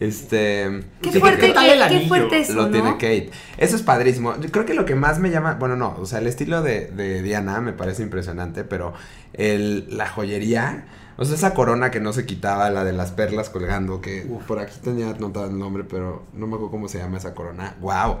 Este. 0.00 0.82
Qué 1.00 1.12
Sí, 1.12 1.20
fuerte, 1.20 1.46
¿qué 1.48 1.52
tal 1.52 1.66
qué, 1.66 1.72
el 1.72 1.78
qué 1.78 1.84
anillo? 1.84 2.08
fuerte 2.08 2.40
eso, 2.40 2.52
lo 2.54 2.62
¿no? 2.64 2.70
tiene 2.70 2.92
Kate. 2.94 3.30
Eso 3.58 3.76
es 3.76 3.82
padrísimo. 3.82 4.34
Yo 4.40 4.50
creo 4.50 4.66
que 4.66 4.74
lo 4.74 4.84
que 4.84 4.94
más 4.96 5.18
me 5.20 5.30
llama, 5.30 5.54
bueno, 5.54 5.76
no, 5.76 5.96
o 5.98 6.06
sea, 6.06 6.18
el 6.18 6.26
estilo 6.26 6.62
de, 6.62 6.86
de 6.88 7.22
Diana 7.22 7.60
me 7.60 7.72
parece 7.72 8.02
impresionante, 8.02 8.64
pero 8.64 8.92
el, 9.34 9.96
la 9.96 10.08
joyería, 10.08 10.84
o 11.16 11.24
sea, 11.24 11.36
esa 11.36 11.54
corona 11.54 11.92
que 11.92 12.00
no 12.00 12.12
se 12.12 12.26
quitaba, 12.26 12.70
la 12.70 12.82
de 12.84 12.92
las 12.92 13.12
perlas 13.12 13.50
colgando, 13.50 14.00
que 14.00 14.26
uf, 14.28 14.42
por 14.44 14.58
aquí 14.58 14.74
tenía 14.82 15.10
anotado 15.10 15.46
el 15.48 15.56
nombre, 15.58 15.84
pero 15.84 16.24
no 16.32 16.48
me 16.48 16.54
acuerdo 16.54 16.72
cómo 16.72 16.88
se 16.88 16.98
llama 16.98 17.18
esa 17.18 17.34
corona. 17.34 17.76
Wow. 17.80 18.18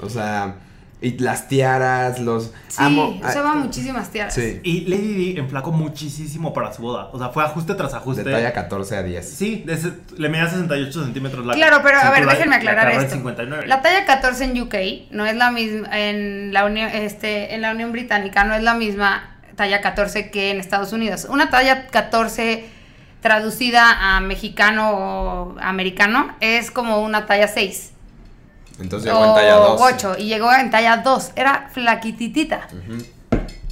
O 0.00 0.08
sea, 0.10 0.56
y 1.02 1.18
las 1.18 1.48
tiaras, 1.48 2.20
los 2.20 2.52
Sí, 2.68 2.76
amo. 2.78 3.18
usaba 3.22 3.54
muchísimas 3.54 4.10
tiaras. 4.10 4.32
Sí. 4.34 4.60
Y 4.62 4.82
Lady 4.82 5.12
Di 5.14 5.38
enflacó 5.38 5.72
muchísimo 5.72 6.54
para 6.54 6.72
su 6.72 6.82
boda. 6.82 7.08
O 7.12 7.18
sea, 7.18 7.30
fue 7.30 7.42
ajuste 7.44 7.74
tras 7.74 7.92
ajuste. 7.94 8.22
De 8.24 8.30
talla 8.32 8.52
14 8.52 8.96
a 8.96 9.02
10. 9.02 9.28
Sí, 9.28 9.62
de 9.66 9.74
ese- 9.74 9.92
le 10.16 10.28
medía 10.28 10.46
68 10.48 11.02
centímetros 11.02 11.44
la 11.44 11.54
Claro, 11.54 11.80
pero 11.82 11.98
a 11.98 12.10
ver, 12.10 12.24
déjenme 12.26 12.56
aclarar 12.56 12.86
la 12.94 13.00
esto. 13.02 13.14
59. 13.16 13.66
La 13.66 13.82
talla 13.82 14.04
14 14.04 14.44
en 14.44 14.60
UK 14.62 14.74
no 15.10 15.26
es 15.26 15.34
la 15.36 15.50
misma 15.50 15.88
en 15.98 16.52
la 16.52 16.64
Unión 16.64 16.88
este 16.88 17.54
en 17.54 17.62
la 17.62 17.72
Unión 17.72 17.92
Británica 17.92 18.44
no 18.44 18.54
es 18.54 18.62
la 18.62 18.74
misma 18.74 19.28
talla 19.56 19.80
14 19.80 20.30
que 20.30 20.50
en 20.50 20.60
Estados 20.60 20.92
Unidos. 20.92 21.26
Una 21.28 21.50
talla 21.50 21.88
14 21.88 22.64
traducida 23.20 24.16
a 24.16 24.20
mexicano 24.20 24.90
o 24.92 25.56
americano 25.60 26.34
es 26.40 26.70
como 26.70 27.00
una 27.02 27.26
talla 27.26 27.48
6 27.48 27.91
Entonces 28.80 29.12
llegó 29.12 29.24
en 29.24 29.34
talla 29.34 29.54
2. 29.56 29.80
8 29.80 30.16
y 30.18 30.24
llegó 30.24 30.52
en 30.52 30.70
talla 30.70 30.96
2, 30.98 31.32
era 31.36 31.68
flaquititita. 31.72 32.68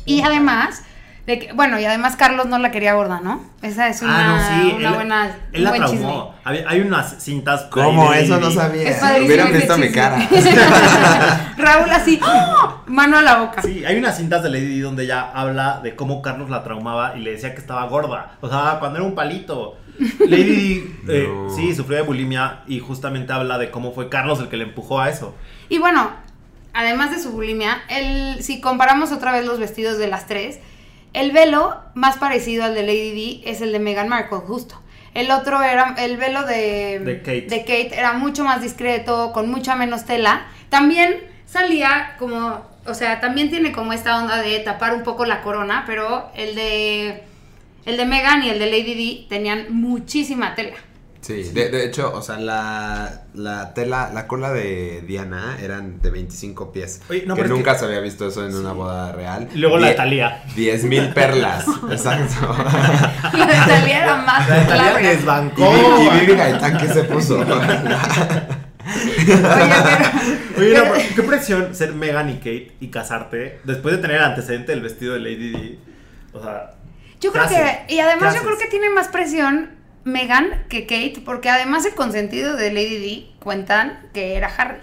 Y 0.05 0.23
además 0.23 0.83
de 1.27 1.39
que, 1.39 1.53
bueno, 1.53 1.79
y 1.79 1.85
además 1.85 2.17
Carlos 2.17 2.47
no 2.47 2.59
la 2.59 2.71
quería 2.71 2.95
gorda, 2.95 3.21
¿no? 3.23 3.41
Esa 3.63 3.89
es 3.89 4.03
una, 4.03 4.37
ah, 4.37 4.61
no, 4.61 4.71
sí. 4.71 4.75
una 4.77 4.89
él, 4.89 4.95
buena 4.95 5.27
él 5.27 5.59
un 5.59 5.65
la 5.65 5.71
buen 5.71 5.83
traumó. 5.83 6.35
Hay 6.45 6.81
unas 6.81 7.23
cintas. 7.23 7.63
¿Cómo? 7.71 8.13
Eso 8.13 8.41
no 8.41 8.51
sabía. 8.51 8.89
Es 8.89 9.03
Hubieran 9.25 9.53
visto 9.53 9.77
mi 9.79 9.93
cara. 9.93 10.19
Raúl 11.59 11.91
así, 11.91 12.19
¡oh! 12.23 12.81
mano 12.87 13.19
a 13.19 13.23
la 13.23 13.37
boca. 13.39 13.63
Sí, 13.63 13.85
hay 13.85 13.99
unas 13.99 14.17
cintas 14.17 14.43
de 14.43 14.51
Lady 14.51 14.67
Di 14.67 14.81
donde 14.81 15.05
ella 15.05 15.31
habla 15.33 15.81
de 15.83 15.95
cómo 15.95 16.23
Carlos 16.23 16.51
la 16.51 16.65
traumaba 16.65 17.17
y 17.17 17.21
le 17.21 17.33
decía 17.33 17.55
que 17.55 17.61
estaba 17.61 17.87
gorda. 17.87 18.37
O 18.41 18.49
sea, 18.49 18.77
cuando 18.81 18.99
era 18.99 19.07
un 19.07 19.15
palito. 19.15 19.77
Lady 20.19 20.43
Di, 20.45 20.97
eh, 21.09 21.29
No. 21.29 21.55
sí, 21.55 21.75
sufrió 21.75 21.99
de 21.99 22.05
bulimia 22.05 22.61
y 22.67 22.81
justamente 22.81 23.35
habla 23.35 23.59
de 23.59 23.71
cómo 23.71 23.93
fue 23.93 24.09
Carlos 24.09 24.41
el 24.41 24.49
que 24.49 24.57
le 24.57 24.65
empujó 24.65 24.99
a 25.01 25.11
eso. 25.11 25.35
Y 25.69 25.79
bueno, 25.79 26.11
además 26.73 27.11
de 27.11 27.19
su 27.19 27.33
bulimia, 27.33 27.83
el, 27.89 28.43
si 28.43 28.61
comparamos 28.61 29.13
otra 29.13 29.33
vez 29.33 29.45
los 29.45 29.59
vestidos 29.59 29.99
de 29.99 30.07
las 30.09 30.27
tres, 30.27 30.59
el 31.13 31.33
velo 31.33 31.77
más 31.95 32.17
parecido 32.17 32.65
al 32.65 32.75
de 32.75 32.83
Lady 32.83 33.11
Di 33.13 33.43
es 33.45 33.61
el 33.61 33.73
de 33.73 33.79
Meghan 33.79 34.09
Markle, 34.09 34.39
justo. 34.39 34.81
El 35.13 35.31
otro 35.31 35.61
era, 35.63 35.97
el 35.99 36.17
velo 36.17 36.45
de, 36.45 37.01
De 37.01 37.19
Kate. 37.19 37.47
de 37.49 37.61
Kate 37.61 37.99
era 37.99 38.13
mucho 38.13 38.45
más 38.45 38.63
discreto, 38.63 39.33
con 39.33 39.51
mucha 39.51 39.75
menos 39.75 40.05
tela. 40.05 40.47
También 40.69 41.21
salía 41.47 42.15
como, 42.19 42.65
o 42.87 42.95
sea, 42.95 43.21
también 43.21 43.51
tiene 43.51 43.73
como 43.73 43.93
esta 43.93 44.19
onda 44.19 44.41
de 44.41 44.61
tapar 44.61 44.95
un 44.95 45.03
poco 45.03 45.25
la 45.25 45.43
corona, 45.43 45.83
pero 45.87 46.31
el 46.37 46.55
de, 46.55 47.25
el 47.87 47.97
de 47.97 48.05
Meghan 48.07 48.45
y 48.45 48.51
el 48.51 48.61
de 48.61 48.67
Lady 48.67 48.95
Di 48.95 49.27
tenían 49.29 49.67
muchísima 49.71 50.55
tela. 50.55 50.77
Sí, 51.31 51.51
de, 51.53 51.69
de 51.71 51.85
hecho, 51.87 52.13
o 52.15 52.23
sea, 52.23 52.39
la, 52.39 53.23
la 53.35 53.73
tela, 53.75 54.11
la 54.13 54.27
cola 54.27 54.51
de 54.53 55.03
Diana 55.07 55.57
eran 55.63 56.01
de 56.03 56.11
25 56.11 56.73
pies. 56.73 57.03
Oye, 57.09 57.25
no, 57.27 57.35
que 57.35 57.43
pero 57.43 57.55
es 57.55 57.59
nunca 57.59 57.73
que- 57.75 57.79
se 57.81 57.85
había 57.85 58.01
visto 58.01 58.27
eso 58.29 58.45
en 58.47 58.55
una 58.55 58.73
boda 58.73 59.13
real. 59.13 59.49
Y 59.55 59.59
luego 59.59 59.79
la 59.79 59.89
de 59.89 59.95
Talía. 59.95 60.43
10 60.57 60.85
mil 60.85 61.09
perlas, 61.15 61.65
exacto. 61.91 62.55
La 63.33 63.47
de 63.47 63.53
Talía 63.55 64.03
era 64.05 64.17
más 64.17 64.49
La 64.49 64.57
de 64.61 64.65
Talía 64.67 64.85
larga. 64.93 65.01
y, 65.13 65.17
desbancó. 65.17 65.73
Vi- 65.73 66.07
y 66.17 66.21
Vivi 66.21 66.35
Gaitán, 66.39 66.79
¿qué 66.79 66.89
se 66.89 67.05
puso? 67.05 67.39
Oye, 68.91 69.37
pero... 69.43 70.59
Oye, 70.59 70.75
no, 70.75 70.83
pero 70.93 71.15
qué 71.15 71.23
presión 71.23 71.75
ser 71.75 71.93
Megan 71.95 72.31
y 72.31 72.35
Kate 72.39 72.73
y 72.81 72.89
casarte 72.89 73.61
después 73.65 73.97
de 73.97 74.03
tener 74.03 74.17
el 74.19 74.25
antecedente 74.25 74.73
del 74.73 74.81
vestido 74.81 75.15
de 75.15 75.21
Lady 75.21 75.51
Di. 75.51 75.79
O 76.33 76.43
sea, 76.43 76.73
Yo 77.21 77.33
creo 77.33 77.47
¿qué 77.49 77.55
que, 77.89 77.95
y 77.95 78.01
además 78.01 78.35
¿Qué 78.35 78.41
yo 78.41 78.47
creo 78.47 78.59
que 78.59 78.67
tiene 78.67 78.91
más 78.91 79.09
presión 79.09 79.71
Megan 80.05 80.65
que 80.69 80.87
Kate, 80.87 81.21
porque 81.25 81.51
además 81.51 81.85
el 81.85 81.95
consentido 81.95 82.57
de 82.57 82.73
Lady 82.73 82.99
Di 82.99 83.33
cuentan 83.41 84.09
que 84.15 84.37
era 84.37 84.49
Harry. 84.57 84.79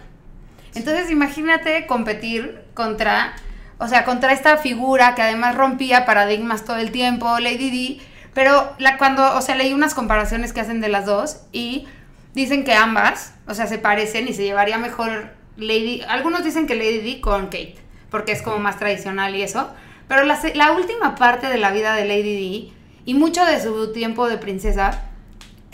Entonces 0.76 1.10
imagínate 1.10 1.88
competir 1.88 2.62
contra, 2.74 3.34
o 3.80 3.88
sea, 3.88 4.06
contra 4.06 4.32
esta 4.32 4.58
figura 4.58 5.16
que 5.16 5.24
además 5.24 5.56
rompía 5.56 6.06
paradigmas 6.06 6.66
todo 6.66 6.78
el 6.78 6.92
tiempo, 6.92 7.40
Lady 7.40 7.72
Di, 7.72 8.02
pero 8.36 8.76
la, 8.78 8.98
cuando, 8.98 9.36
o 9.36 9.42
sea, 9.42 9.56
leí 9.56 9.74
unas 9.74 9.96
comparaciones 9.96 10.54
que 10.54 10.62
hacen 10.62 10.82
de 10.82 10.90
las 10.90 11.08
dos 11.08 11.42
y 11.52 11.88
dicen 12.36 12.64
que 12.64 12.76
ambas, 12.76 13.34
o 13.48 13.56
sea, 13.56 13.66
se 13.66 13.80
parecen 13.80 14.28
y 14.28 14.34
se 14.34 14.44
llevaría 14.44 14.78
mejor 14.78 15.32
Lady, 15.56 16.04
algunos 16.08 16.44
dicen 16.44 16.68
que 16.68 16.76
Lady 16.76 17.00
Di 17.00 17.20
con 17.20 17.46
Kate, 17.46 17.78
porque 18.12 18.34
es 18.34 18.44
como 18.44 18.60
más 18.60 18.78
tradicional 18.78 19.36
y 19.36 19.42
eso, 19.42 19.72
pero 20.08 20.24
la, 20.24 20.40
la 20.54 20.74
última 20.74 21.16
parte 21.16 21.48
de 21.48 21.58
la 21.58 21.72
vida 21.72 21.96
de 21.96 22.06
Lady 22.06 22.38
Di 22.38 22.74
y 23.06 23.16
mucho 23.16 23.44
de 23.44 23.60
su 23.60 23.92
tiempo 23.94 24.30
de 24.30 24.38
princesa 24.38 25.07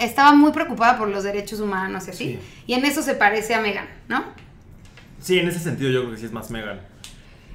estaba 0.06 0.34
muy 0.34 0.52
preocupada 0.52 0.98
por 0.98 1.08
los 1.10 1.24
derechos 1.24 1.60
humanos 1.60 2.08
y 2.08 2.12
así, 2.12 2.26
Sí. 2.26 2.40
y 2.68 2.74
en 2.74 2.86
eso 2.86 3.02
se 3.02 3.16
parece 3.16 3.54
a 3.56 3.62
Megan, 3.62 3.88
¿no? 4.08 4.24
Sí, 5.20 5.40
en 5.40 5.48
ese 5.48 5.60
sentido 5.60 5.90
yo 5.90 6.02
creo 6.02 6.12
que 6.14 6.18
sí 6.20 6.26
es 6.26 6.32
más 6.32 6.50
Megan. 6.52 6.82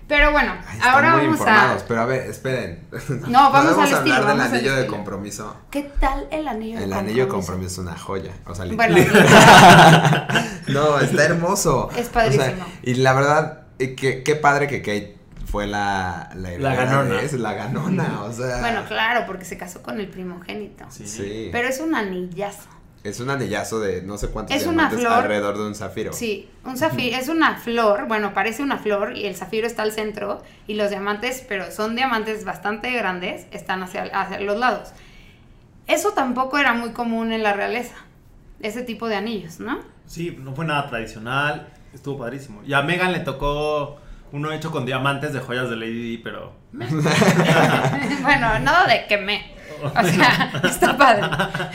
Pero 0.06 0.32
bueno, 0.32 0.54
Ay, 0.66 0.78
están 0.78 0.94
ahora 0.94 1.10
muy 1.16 1.20
vamos 1.26 1.38
informados, 1.40 1.82
a... 1.82 1.86
pero 1.86 2.00
a 2.00 2.04
ver, 2.06 2.30
esperen. 2.30 2.80
No, 3.28 3.52
vamos 3.52 3.74
¿Podemos 3.74 3.92
al 3.92 3.98
estilo, 3.98 4.14
hablar 4.14 4.28
del 4.30 4.38
vamos 4.38 4.52
anillo 4.54 4.76
de 4.76 4.86
compromiso. 4.86 5.56
¿Qué 5.70 5.82
tal 6.00 6.26
el 6.30 6.48
anillo 6.48 6.78
de 6.78 6.84
El 6.84 6.92
anillo 6.94 7.24
de 7.24 7.28
compromiso 7.28 7.70
es 7.72 7.78
una 7.86 7.98
joya. 7.98 8.32
O 8.46 8.54
sea, 8.54 8.64
Bueno, 8.74 8.96
no, 10.68 10.98
está 11.00 11.24
hermoso. 11.24 11.90
Es 11.94 12.08
padrísimo. 12.08 12.44
O 12.44 12.46
sea, 12.46 12.66
y 12.82 12.94
la 12.94 13.12
verdad, 13.12 13.62
eh, 13.78 13.94
que- 13.94 14.22
qué 14.22 14.34
padre 14.34 14.66
que 14.66 14.80
Kate 14.80 15.17
fue 15.50 15.66
la 15.66 16.30
la, 16.34 16.52
heredera 16.52 16.84
ganona. 16.84 17.22
Es 17.22 17.32
la 17.32 17.54
ganona, 17.54 18.22
o 18.22 18.32
sea. 18.32 18.60
bueno, 18.60 18.84
claro, 18.86 19.24
porque 19.26 19.44
se 19.44 19.56
casó 19.56 19.82
con 19.82 19.98
el 20.00 20.08
primogénito. 20.08 20.84
Sí. 20.90 21.06
Sí. 21.06 21.48
Pero 21.50 21.68
es 21.68 21.80
un 21.80 21.94
anillazo. 21.94 22.68
Es 23.04 23.20
un 23.20 23.30
anillazo 23.30 23.80
de 23.80 24.02
no 24.02 24.18
sé 24.18 24.28
cuántos 24.28 24.56
Es 24.56 24.64
una 24.64 24.88
diamantes 24.88 25.00
flor. 25.00 25.12
alrededor 25.12 25.56
de 25.56 25.66
un 25.66 25.74
zafiro. 25.74 26.12
Sí, 26.12 26.50
un 26.64 26.76
zafiro, 26.76 27.16
es 27.16 27.28
una 27.28 27.56
flor, 27.56 28.06
bueno, 28.08 28.34
parece 28.34 28.62
una 28.62 28.78
flor 28.78 29.16
y 29.16 29.24
el 29.26 29.36
zafiro 29.36 29.66
está 29.66 29.82
al 29.82 29.92
centro 29.92 30.42
y 30.66 30.74
los 30.74 30.90
diamantes, 30.90 31.44
pero 31.48 31.70
son 31.70 31.94
diamantes 31.96 32.44
bastante 32.44 32.90
grandes, 32.90 33.46
están 33.52 33.82
hacia, 33.82 34.02
hacia 34.02 34.40
los 34.40 34.58
lados. 34.58 34.90
Eso 35.86 36.10
tampoco 36.10 36.58
era 36.58 36.74
muy 36.74 36.90
común 36.90 37.32
en 37.32 37.42
la 37.42 37.54
realeza, 37.54 37.94
ese 38.60 38.82
tipo 38.82 39.08
de 39.08 39.14
anillos, 39.14 39.60
¿no? 39.60 39.78
Sí, 40.06 40.36
no 40.38 40.54
fue 40.54 40.66
nada 40.66 40.88
tradicional. 40.88 41.68
Estuvo 41.94 42.18
padrísimo. 42.18 42.62
Y 42.66 42.74
a 42.74 42.82
Megan 42.82 43.12
le 43.12 43.20
tocó 43.20 43.98
uno 44.32 44.52
hecho 44.52 44.70
con 44.70 44.86
diamantes 44.86 45.32
de 45.32 45.40
joyas 45.40 45.70
de 45.70 45.76
Lady 45.76 46.02
Di, 46.02 46.18
pero. 46.18 46.52
bueno, 46.72 48.58
nada 48.60 48.86
de 48.86 49.06
que 49.06 49.18
me. 49.18 49.54
O 49.82 50.04
sea, 50.04 50.52
está 50.64 50.96
padre. 50.96 51.28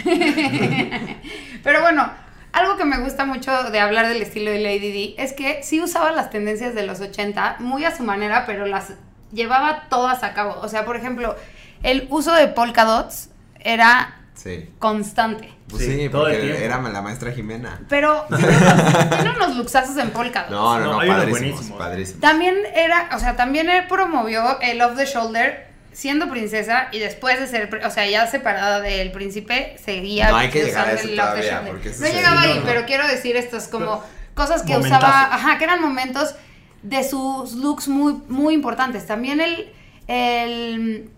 Pero 1.63 1.81
bueno, 1.81 2.11
algo 2.51 2.75
que 2.75 2.83
me 2.83 2.99
gusta 2.99 3.23
mucho 3.23 3.71
de 3.71 3.79
hablar 3.79 4.07
del 4.07 4.21
estilo 4.21 4.51
de 4.51 4.59
Lady 4.59 4.91
Di 4.91 5.15
es 5.17 5.31
que 5.31 5.63
sí 5.63 5.81
usaba 5.81 6.11
las 6.11 6.29
tendencias 6.29 6.75
de 6.75 6.85
los 6.85 6.99
80 6.99 7.57
muy 7.59 7.85
a 7.85 7.95
su 7.95 8.03
manera, 8.03 8.45
pero 8.45 8.65
las 8.65 8.93
llevaba 9.31 9.87
todas 9.89 10.23
a 10.23 10.33
cabo. 10.33 10.59
O 10.61 10.67
sea, 10.67 10.83
por 10.83 10.97
ejemplo, 10.97 11.37
el 11.81 12.07
uso 12.09 12.33
de 12.33 12.47
polka 12.49 12.83
dots 12.83 13.29
era 13.61 14.22
Sí. 14.35 14.69
constante. 14.79 15.53
Pues 15.69 15.83
Sí, 15.85 15.91
sí, 16.03 16.09
todo 16.09 16.27
el 16.27 16.33
porque 16.33 16.47
tiempo. 16.47 16.63
era 16.63 16.81
la 16.81 17.01
maestra 17.01 17.31
Jimena. 17.31 17.79
Pero 17.87 18.25
tiene 18.35 18.47
unos, 18.57 19.09
tiene 19.09 19.29
unos 19.31 19.55
luxazos 19.57 19.97
en 19.97 20.09
polka. 20.11 20.47
No, 20.49 20.79
no, 20.79 20.85
No, 20.93 21.01
no, 21.03 21.07
padrísimos, 21.07 21.65
padrísimos. 21.77 22.19
También 22.21 22.55
era, 22.75 23.09
o 23.15 23.19
sea, 23.19 23.35
también 23.35 23.69
él 23.69 23.85
promovió 23.87 24.59
el 24.61 24.81
off 24.81 24.97
the 24.97 25.05
shoulder 25.05 25.67
siendo 25.91 26.27
princesa 26.29 26.87
y 26.91 26.97
después 26.99 27.39
de 27.39 27.45
ser, 27.47 27.81
o 27.85 27.89
sea, 27.91 28.07
ya 28.09 28.25
separada 28.25 28.81
del 28.81 29.11
príncipe, 29.11 29.75
seguía 29.83 30.29
No 30.29 30.37
hay 30.37 30.49
que 30.49 30.63
llegar 30.63 30.87
a 30.87 30.93
eso 30.93 31.07
todavía, 31.09 31.43
shoulder. 31.53 31.71
porque 31.71 31.89
eso 31.89 32.03
No 32.03 32.07
llegaba 32.11 32.41
ahí, 32.41 32.55
no. 32.59 32.65
pero 32.65 32.85
quiero 32.85 33.07
decir 33.07 33.35
estas 33.37 33.67
como 33.67 34.03
cosas 34.33 34.63
que 34.63 34.75
usaba, 34.75 35.33
ajá, 35.35 35.59
que 35.59 35.63
eran 35.65 35.79
momentos 35.81 36.33
de 36.81 37.03
sus 37.07 37.53
looks 37.53 37.87
muy, 37.87 38.13
muy 38.27 38.55
importantes. 38.55 39.05
También 39.05 39.39
el, 39.39 39.71
el 40.07 41.09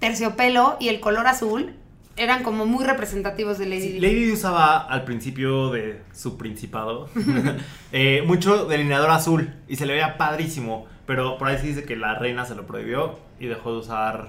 terciopelo 0.00 0.76
y 0.80 0.88
el 0.88 1.00
color 1.00 1.26
azul 1.26 1.76
eran 2.16 2.42
como 2.42 2.66
muy 2.66 2.84
representativos 2.84 3.58
de 3.58 3.66
Lady 3.66 3.80
Sí, 3.80 3.92
Di. 3.92 4.00
Lady 4.00 4.24
Di 4.26 4.32
usaba 4.32 4.78
al 4.78 5.04
principio 5.04 5.70
de 5.70 6.00
su 6.12 6.36
principado 6.36 7.08
eh, 7.92 8.22
mucho 8.26 8.66
delineador 8.66 9.10
azul 9.10 9.54
y 9.68 9.76
se 9.76 9.86
le 9.86 9.94
veía 9.94 10.16
padrísimo. 10.16 10.86
Pero 11.06 11.36
por 11.36 11.48
ahí 11.48 11.58
se 11.58 11.66
dice 11.66 11.84
que 11.84 11.96
la 11.96 12.14
reina 12.14 12.44
se 12.46 12.54
lo 12.54 12.66
prohibió 12.66 13.18
y 13.38 13.46
dejó 13.46 13.72
de 13.72 13.78
usar 13.78 14.28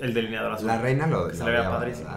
el 0.00 0.14
delineador 0.14 0.52
azul. 0.52 0.68
La 0.68 0.78
reina 0.78 1.06
lo 1.06 1.30
Se 1.34 1.44
le 1.44 1.50
veía 1.50 1.68
padrísimo. 1.68 2.10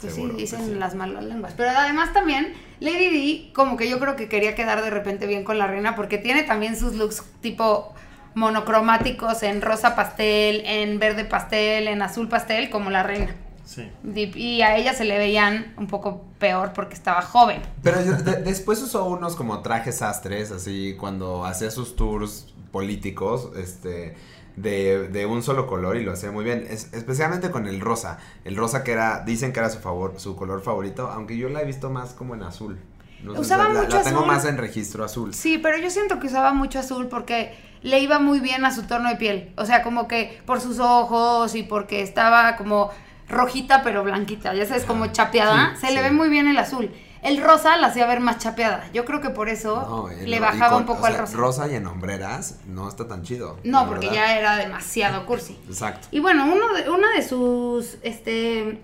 Pues 0.00 0.14
sí, 0.14 0.20
seguro. 0.20 0.38
dicen 0.38 0.60
pues 0.60 0.72
sí. 0.72 0.78
las 0.78 0.94
malas 0.94 1.24
lenguas. 1.24 1.54
Pero 1.56 1.70
además 1.70 2.12
también, 2.12 2.54
Lady 2.80 3.08
Di, 3.10 3.50
como 3.54 3.76
que 3.76 3.90
yo 3.90 3.98
creo 3.98 4.16
que 4.16 4.28
quería 4.28 4.54
quedar 4.54 4.82
de 4.82 4.90
repente 4.90 5.26
bien 5.26 5.44
con 5.44 5.58
la 5.58 5.66
reina, 5.66 5.94
porque 5.94 6.18
tiene 6.18 6.44
también 6.44 6.76
sus 6.76 6.94
looks 6.94 7.24
tipo 7.42 7.94
monocromáticos 8.34 9.42
en 9.42 9.60
rosa 9.60 9.96
pastel, 9.96 10.62
en 10.64 10.98
verde 10.98 11.24
pastel, 11.24 11.88
en 11.88 12.00
azul 12.00 12.28
pastel, 12.28 12.70
como 12.70 12.90
la 12.90 13.02
reina. 13.02 13.34
Sí. 13.68 13.86
Y 14.14 14.38
y 14.38 14.62
a 14.62 14.76
ella 14.78 14.94
se 14.94 15.04
le 15.04 15.18
veían 15.18 15.74
un 15.76 15.88
poco 15.88 16.24
peor 16.38 16.72
porque 16.72 16.94
estaba 16.94 17.20
joven. 17.20 17.60
Pero 17.82 18.02
yo- 18.02 18.14
de- 18.14 18.42
después 18.42 18.80
usó 18.82 19.04
unos 19.04 19.36
como 19.36 19.60
trajes 19.60 19.98
sastres, 19.98 20.50
así 20.52 20.96
cuando 20.98 21.44
hacía 21.44 21.70
sus 21.70 21.94
tours 21.94 22.54
políticos, 22.72 23.50
este, 23.58 24.16
de, 24.56 25.08
de 25.08 25.26
un 25.26 25.42
solo 25.42 25.66
color 25.66 25.96
y 25.98 26.02
lo 26.02 26.12
hacía 26.12 26.30
muy 26.30 26.44
bien, 26.44 26.66
Es- 26.70 26.94
especialmente 26.94 27.50
con 27.50 27.66
el 27.66 27.80
rosa. 27.80 28.18
El 28.44 28.56
rosa 28.56 28.82
que 28.84 28.92
era, 28.92 29.22
dicen 29.26 29.52
que 29.52 29.60
era 29.60 29.68
su 29.68 29.80
favor, 29.80 30.14
su 30.16 30.34
color 30.34 30.62
favorito, 30.62 31.10
aunque 31.12 31.36
yo 31.36 31.50
la 31.50 31.60
he 31.60 31.66
visto 31.66 31.90
más 31.90 32.14
como 32.14 32.34
en 32.34 32.44
azul. 32.44 32.78
No 33.22 33.34
sé, 33.34 33.40
Usaba 33.40 33.64
la, 33.64 33.74
la 33.74 33.80
mucho 33.82 34.00
tengo 34.02 34.24
más 34.24 34.46
en 34.46 34.56
registro 34.56 35.04
azul. 35.04 35.34
Sí, 35.34 35.58
pero 35.58 35.76
yo 35.76 35.90
siento 35.90 36.18
que 36.20 36.28
usaba 36.28 36.54
mucho 36.54 36.78
azul 36.78 37.08
porque 37.08 37.54
le 37.82 37.98
iba 38.00 38.18
muy 38.18 38.40
bien 38.40 38.64
a 38.64 38.72
su 38.74 38.84
tono 38.84 39.08
de 39.10 39.16
piel. 39.16 39.52
O 39.58 39.66
sea, 39.66 39.82
como 39.82 40.08
que 40.08 40.40
por 40.46 40.60
sus 40.62 40.78
ojos 40.78 41.54
y 41.54 41.64
porque 41.64 42.00
estaba 42.02 42.56
como 42.56 42.90
rojita 43.28 43.82
pero 43.82 44.02
blanquita. 44.04 44.54
Ya 44.54 44.66
sabes, 44.66 44.84
como 44.84 45.06
chapeada. 45.08 45.74
Sí, 45.78 45.86
se 45.86 45.92
le 45.92 46.02
ve 46.02 46.10
muy 46.10 46.28
bien 46.28 46.48
el 46.48 46.58
azul. 46.58 46.90
El 47.20 47.42
rosa 47.42 47.76
la 47.76 47.88
hacía 47.88 48.06
ver 48.06 48.20
más 48.20 48.38
chapeada. 48.38 48.84
Yo 48.94 49.04
creo 49.04 49.20
que 49.20 49.30
por 49.30 49.48
eso 49.48 50.08
No, 50.08 50.08
le 50.24 50.38
bajaba 50.38 50.70
con- 50.74 50.82
un 50.82 50.86
poco 50.86 51.02
o 51.02 51.06
al 51.06 51.18
rosa. 51.18 51.36
Rosa 51.36 51.68
y 51.68 51.74
en 51.74 51.86
hombreras 51.86 52.60
no 52.66 52.88
está 52.88 53.08
tan 53.08 53.22
chido. 53.24 53.58
No, 53.64 53.86
porque 53.88 54.06
verdad. 54.06 54.22
ya 54.26 54.38
era 54.38 54.56
demasiado 54.56 55.26
cursi. 55.26 55.58
Exacto. 55.68 56.06
Y 56.12 56.20
bueno, 56.20 56.44
uno 56.46 56.72
de, 56.74 56.88
una 56.90 57.10
de 57.16 57.22
sus 57.26 57.98
este 58.02 58.82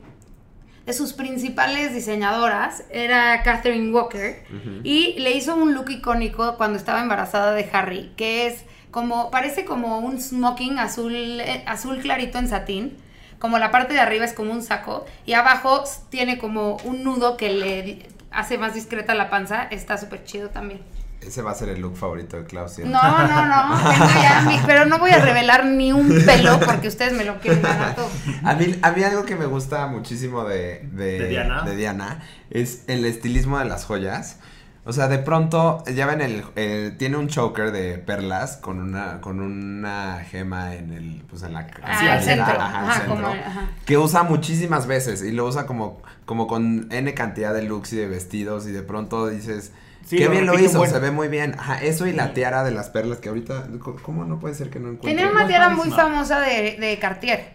de 0.84 0.92
sus 0.92 1.14
principales 1.14 1.94
diseñadoras 1.94 2.84
era 2.90 3.42
Catherine 3.42 3.90
Walker 3.90 4.44
y 4.82 5.14
le 5.18 5.30
hizo 5.32 5.54
un 5.56 5.72
look 5.72 5.88
icónico 5.90 6.56
cuando 6.58 6.76
estaba 6.76 7.00
embarazada 7.00 7.52
de 7.52 7.70
Harry, 7.72 8.12
que 8.18 8.46
es 8.48 8.64
como 8.90 9.30
parece 9.30 9.64
como 9.64 10.00
un 10.00 10.20
smoking 10.20 10.78
azul 10.78 11.14
eh, 11.40 11.64
azul 11.66 12.00
clarito 12.00 12.36
en 12.38 12.48
satín, 12.48 12.98
como 13.44 13.58
la 13.58 13.70
parte 13.70 13.92
de 13.92 14.00
arriba 14.00 14.24
es 14.24 14.32
como 14.32 14.52
un 14.52 14.62
saco 14.62 15.04
y 15.26 15.34
abajo 15.34 15.84
tiene 16.08 16.38
como 16.38 16.78
un 16.78 17.04
nudo 17.04 17.36
que 17.36 17.50
le 17.50 18.08
hace 18.30 18.56
más 18.56 18.72
discreta 18.72 19.12
la 19.14 19.28
panza, 19.28 19.64
está 19.64 19.98
súper 19.98 20.24
chido 20.24 20.48
también. 20.48 20.80
Ese 21.20 21.42
va 21.42 21.50
a 21.50 21.54
ser 21.54 21.68
el 21.68 21.82
look 21.82 21.94
favorito 21.94 22.38
de 22.38 22.44
Klaus. 22.44 22.72
¿cierto? 22.72 22.90
No, 22.90 23.02
no, 23.02 23.44
no, 23.44 23.76
tengo 23.90 24.06
ya 24.22 24.44
mi- 24.48 24.58
pero 24.64 24.86
no 24.86 24.98
voy 24.98 25.10
a 25.10 25.18
revelar 25.18 25.66
ni 25.66 25.92
un 25.92 26.08
pelo 26.24 26.58
porque 26.58 26.88
ustedes 26.88 27.12
me 27.12 27.26
lo 27.26 27.38
quieren 27.38 27.60
ganar 27.60 27.94
todo. 27.94 28.08
A 28.44 28.54
mí, 28.54 28.76
a 28.80 28.92
mí 28.92 29.02
algo 29.04 29.26
que 29.26 29.36
me 29.36 29.44
gusta 29.44 29.88
muchísimo 29.88 30.44
de, 30.44 30.80
de, 30.92 31.18
¿De 31.18 31.28
Diana? 31.28 31.62
de 31.64 31.76
Diana 31.76 32.22
es 32.48 32.84
el 32.86 33.04
estilismo 33.04 33.58
de 33.58 33.66
las 33.66 33.84
joyas. 33.84 34.38
O 34.86 34.92
sea, 34.92 35.08
de 35.08 35.18
pronto, 35.18 35.82
ya 35.94 36.04
ven, 36.06 36.20
el, 36.20 36.44
el- 36.56 36.96
tiene 36.98 37.16
un 37.16 37.28
choker 37.28 37.72
de 37.72 37.96
perlas 37.98 38.58
con 38.58 38.80
una, 38.80 39.20
con 39.22 39.40
una 39.40 40.22
gema 40.30 40.74
en 40.74 40.92
el, 40.92 41.22
pues 41.28 41.42
en 41.42 41.54
la 41.54 41.66
Ah, 41.82 41.98
Sí, 41.98 42.06
al 42.06 42.10
al 42.18 42.22
centro. 42.22 42.44
ajá, 42.60 42.78
al 42.80 42.84
Ajá, 42.90 42.94
centro, 43.00 43.14
como, 43.14 43.26
ajá. 43.28 43.68
que 43.86 43.96
usa 43.96 44.22
muchísimas 44.24 44.86
veces 44.86 45.22
y 45.22 45.32
lo 45.32 45.46
usa 45.46 45.64
como, 45.66 46.02
como 46.26 46.46
con 46.46 46.88
N 46.92 47.14
cantidad 47.14 47.54
de 47.54 47.62
looks 47.62 47.94
y 47.94 47.96
de 47.96 48.08
vestidos 48.08 48.66
y 48.66 48.72
de 48.72 48.82
pronto 48.82 49.26
dices, 49.28 49.72
Sí, 50.04 50.18
qué 50.18 50.26
lo 50.26 50.32
bien 50.32 50.44
lo 50.44 50.58
hizo, 50.58 50.76
buen. 50.76 50.90
se 50.90 50.98
ve 50.98 51.10
muy 51.10 51.28
bien. 51.28 51.56
Ajá, 51.58 51.82
eso 51.82 52.06
y 52.06 52.12
la 52.12 52.34
tiara 52.34 52.62
de 52.62 52.70
las 52.70 52.90
perlas 52.90 53.18
que 53.20 53.30
ahorita, 53.30 53.66
¿cómo 54.02 54.26
no 54.26 54.38
puede 54.38 54.54
ser 54.54 54.68
que 54.68 54.78
no 54.80 54.88
encuentre? 54.90 55.12
Tenía 55.14 55.26
no 55.32 55.32
una 55.38 55.46
tiara 55.46 55.70
muy 55.70 55.88
famosa 55.90 56.40
de, 56.40 56.76
de 56.78 56.98
Cartier, 56.98 57.54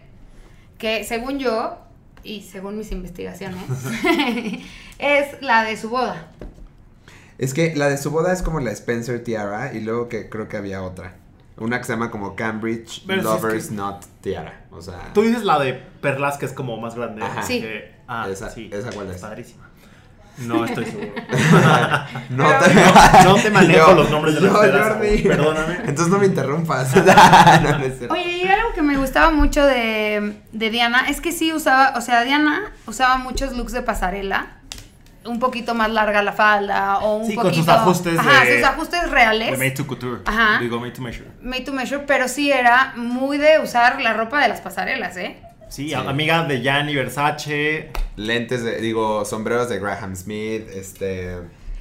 que 0.78 1.04
según 1.04 1.38
yo, 1.38 1.78
y 2.24 2.42
según 2.42 2.76
mis 2.76 2.90
investigaciones, 2.90 3.60
es 4.98 5.40
la 5.42 5.62
de 5.62 5.76
su 5.76 5.90
boda. 5.90 6.26
Es 7.40 7.54
que 7.54 7.74
la 7.74 7.88
de 7.88 7.96
su 7.96 8.10
boda 8.10 8.34
es 8.34 8.42
como 8.42 8.60
la 8.60 8.70
Spencer 8.70 9.24
Tiara 9.24 9.72
y 9.72 9.80
luego 9.80 10.10
que 10.10 10.28
creo 10.28 10.46
que 10.46 10.58
había 10.58 10.82
otra. 10.82 11.14
Una 11.56 11.78
que 11.78 11.84
se 11.84 11.92
llama 11.94 12.10
como 12.10 12.36
Cambridge 12.36 13.02
Pero 13.06 13.22
si 13.22 13.26
es 13.28 13.34
Lovers 13.42 13.68
que- 13.68 13.74
Not 13.74 14.04
Tiara. 14.20 14.64
O 14.70 14.82
sea, 14.82 15.12
Tú 15.14 15.22
dices 15.22 15.42
la 15.44 15.58
de 15.58 15.72
perlas 15.72 16.36
que 16.36 16.44
es 16.44 16.52
como 16.52 16.76
más 16.76 16.94
grande. 16.94 17.24
Ajá. 17.24 17.42
Sí. 17.42 17.64
ah, 18.06 18.28
Esa- 18.30 18.50
sí. 18.50 18.68
esa 18.70 18.90
cuál 18.92 19.10
es. 19.10 19.22
Padrísima. 19.22 19.70
No 20.38 20.64
estoy 20.66 20.84
seguro. 20.84 21.12
no 22.30 22.46
te, 22.58 23.24
No 23.24 23.34
te 23.36 23.50
manejo 23.50 23.92
los 23.94 24.10
nombres 24.10 24.34
de 24.34 24.40
las 24.42 24.52
yo, 24.52 24.58
Jordi. 24.58 25.22
perdóname. 25.22 25.74
Entonces 25.86 26.08
no 26.08 26.18
me 26.18 26.26
interrumpas. 26.26 26.94
no, 26.96 27.04
no. 27.04 28.12
Oye, 28.12 28.36
y 28.36 28.46
algo 28.46 28.72
que 28.74 28.82
me 28.82 28.96
gustaba 28.98 29.30
mucho 29.30 29.64
de, 29.64 30.36
de 30.52 30.70
Diana 30.70 31.08
es 31.08 31.20
que 31.22 31.32
sí 31.32 31.52
usaba, 31.54 31.94
o 31.96 32.02
sea, 32.02 32.22
Diana 32.24 32.72
usaba 32.86 33.16
muchos 33.18 33.56
looks 33.56 33.72
de 33.72 33.80
pasarela. 33.82 34.59
Un 35.24 35.38
poquito 35.38 35.74
más 35.74 35.90
larga 35.90 36.22
la 36.22 36.32
falda 36.32 36.98
o 37.00 37.16
un 37.16 37.26
Sí, 37.26 37.34
con 37.34 37.44
poquito... 37.44 37.62
sus 37.64 37.68
ajustes 37.72 38.18
Ajá, 38.18 38.44
de- 38.44 38.56
sus 38.56 38.64
ajustes 38.66 39.10
reales. 39.10 39.50
De 39.50 39.56
Made 39.58 39.70
to 39.72 39.86
Couture. 39.86 40.22
Ajá. 40.24 40.58
Digo, 40.60 40.80
Made 40.80 40.92
to 40.92 41.02
Measure. 41.02 41.26
Made 41.42 41.60
to 41.64 41.72
measure, 41.72 42.04
pero 42.06 42.26
sí 42.26 42.50
era 42.50 42.94
muy 42.96 43.36
de 43.36 43.58
usar 43.58 44.00
la 44.00 44.14
ropa 44.14 44.40
de 44.40 44.48
las 44.48 44.60
pasarelas, 44.62 45.16
¿eh? 45.18 45.36
Sí, 45.68 45.88
Sí. 45.90 45.94
amiga 45.94 46.44
de 46.44 46.62
Gianni 46.62 46.94
Versace. 46.94 47.90
Lentes 48.16 48.64
de, 48.64 48.80
digo, 48.80 49.24
sombreros 49.24 49.68
de 49.68 49.78
Graham 49.78 50.16
Smith, 50.16 50.66
este... 50.74 51.36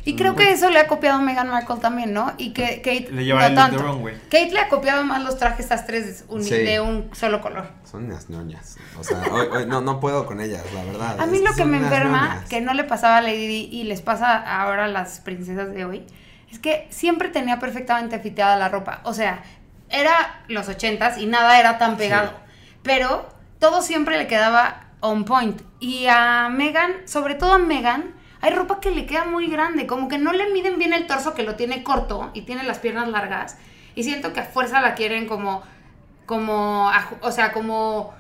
Y 0.10 0.16
creo 0.16 0.36
que 0.36 0.52
eso 0.52 0.70
le 0.70 0.80
ha 0.80 0.88
copiado 0.88 1.22
Meghan 1.22 1.50
Markle 1.50 1.78
también, 1.78 2.14
¿no? 2.14 2.34
Y 2.38 2.52
que 2.54 2.78
Kate 2.82 3.10
Le 3.12 3.26
lleva 3.26 3.48
no 3.50 3.56
tanto. 3.56 3.78
runway. 3.82 4.16
Kate 4.26 4.52
le 4.52 4.60
ha 4.60 4.68
copiado 4.70 5.04
más 5.04 5.24
los 5.24 5.38
trajes 5.38 5.68
sastres 5.68 6.26
uni- 6.28 6.44
Sí. 6.46 6.56
de 6.56 6.80
un 6.80 7.10
solo 7.14 7.42
color. 7.42 7.68
Son 7.90 8.06
unas 8.06 8.30
ñoñas. 8.30 8.78
O 9.00 9.04
sea, 9.04 9.22
hoy, 9.32 9.48
hoy 9.52 9.66
no, 9.66 9.82
no 9.82 10.00
puedo 10.00 10.26
con 10.26 10.42
ellas, 10.42 10.64
la 10.74 10.84
verdad. 10.84 11.20
A 11.20 11.26
mí 11.26 11.40
lo 11.44 11.54
que 11.54 11.66
me 11.66 11.78
enferma, 11.78 12.28
ñoñas. 12.36 12.50
que 12.50 12.62
no 12.62 12.74
le 12.74 12.84
pasaba 12.84 13.18
a 13.18 13.22
Lady 13.22 13.48
Di 13.48 13.70
y 13.72 13.84
les 13.84 14.02
pasa 14.02 14.38
ahora 14.62 14.86
a 14.86 14.88
las 14.88 15.20
princesas 15.20 15.72
de 15.74 15.86
hoy, 15.86 16.06
es 16.52 16.60
que 16.60 16.88
siempre 16.90 17.30
tenía 17.30 17.60
perfectamente 17.60 18.20
fiteada 18.20 18.56
la 18.56 18.70
ropa. 18.70 19.02
O 19.04 19.14
sea, 19.14 19.44
era 19.90 20.44
los 20.48 20.68
ochentas 20.70 21.18
y 21.18 21.26
nada 21.28 21.60
era 21.60 21.78
tan 21.78 21.98
pegado. 21.98 22.34
Pero 22.84 23.28
todo 23.60 23.82
siempre 23.82 24.18
le 24.18 24.28
quedaba 24.28 24.86
on 25.02 25.26
point. 25.26 25.62
Y 25.80 26.08
a 26.08 26.50
Megan, 26.50 26.92
sobre 27.06 27.36
todo 27.36 27.54
a 27.54 27.60
Megan, 27.60 28.14
hay 28.42 28.52
ropa 28.54 28.80
que 28.80 28.92
le 28.92 29.06
queda 29.06 29.26
muy 29.26 29.48
grande. 29.48 29.88
Como 29.88 30.08
que 30.08 30.18
no 30.18 30.32
le 30.34 30.52
miden 30.52 30.78
bien 30.78 30.94
el 30.94 31.08
torso, 31.08 31.34
que 31.34 31.44
lo 31.44 31.56
tiene 31.56 31.84
corto 31.84 32.32
y 32.34 32.42
tiene 32.42 32.64
las 32.64 32.80
piernas 32.80 33.10
largas. 33.10 33.58
Y 33.96 34.04
siento 34.04 34.34
que 34.34 34.40
a 34.40 34.46
fuerza 34.46 34.82
la 34.82 34.96
quieren 34.96 35.28
como, 35.28 35.64
como, 36.26 36.90
o 37.22 37.32
sea, 37.32 37.52
como 37.52 38.14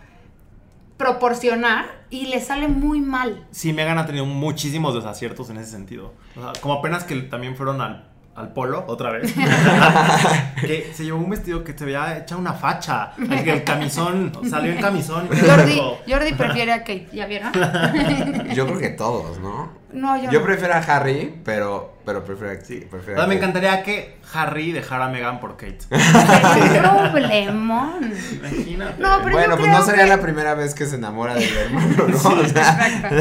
proporcionar 0.97 2.03
y 2.09 2.25
le 2.25 2.41
sale 2.41 2.67
muy 2.67 2.99
mal. 2.99 3.47
Sí, 3.51 3.71
Megan 3.71 3.97
ha 3.97 4.05
tenido 4.05 4.25
muchísimos 4.25 4.93
desaciertos 4.93 5.49
en 5.49 5.57
ese 5.57 5.71
sentido. 5.71 6.13
O 6.35 6.41
sea, 6.41 6.51
como 6.61 6.73
apenas 6.73 7.05
que 7.05 7.15
también 7.21 7.55
fueron 7.55 7.79
al, 7.79 8.09
al 8.39 8.53
polo 8.53 8.85
otra 8.87 9.11
vez. 9.11 9.33
que 10.61 10.91
se 10.93 11.03
llevó 11.03 11.19
un 11.19 11.29
vestido 11.29 11.63
que 11.63 11.77
se 11.77 11.85
veía 11.85 12.17
hecha 12.17 12.37
una 12.37 12.53
facha. 12.53 13.11
El, 13.17 13.31
el 13.33 13.63
camisón, 13.63 14.31
salió 14.49 14.71
en 14.71 14.81
camisón. 14.81 15.27
Jordi, 15.27 15.81
Jordi 16.07 16.33
prefiere 16.33 16.71
a 16.71 16.79
Kate, 16.79 17.07
¿ya 17.11 17.25
vieron? 17.25 17.51
Yo 18.55 18.65
creo 18.65 18.79
que 18.79 18.89
todos, 18.89 19.39
¿no? 19.39 19.77
No, 19.91 20.15
yo, 20.21 20.29
Yo 20.29 20.39
no. 20.41 20.45
prefiero 20.45 20.75
a 20.75 20.77
Harry, 20.77 21.33
pero, 21.43 21.95
pero 22.05 22.23
prefiero 22.23 22.53
a, 22.53 22.63
Sí. 22.63 22.85
prefiero 22.91 23.23
a 23.23 23.25
me 23.25 23.35
encantaría 23.37 23.81
que 23.81 24.19
Harry 24.35 24.71
dejara 24.71 25.05
a 25.05 25.09
Megan 25.09 25.39
por 25.39 25.57
Kate. 25.57 25.79
Problemón. 27.09 28.13
Imagínate. 28.33 29.01
No, 29.01 29.19
pero 29.23 29.35
bueno, 29.35 29.57
pues 29.57 29.67
no 29.71 29.81
sería 29.83 30.03
que- 30.03 30.09
la 30.09 30.21
primera 30.21 30.53
vez 30.53 30.75
que 30.75 30.85
se 30.85 30.95
enamora 30.95 31.33
del 31.33 31.57
hermano, 31.57 32.07
¿no? 32.07 32.15
O 32.15 32.19
sea, 32.19 32.41
Exacto. 32.41 33.15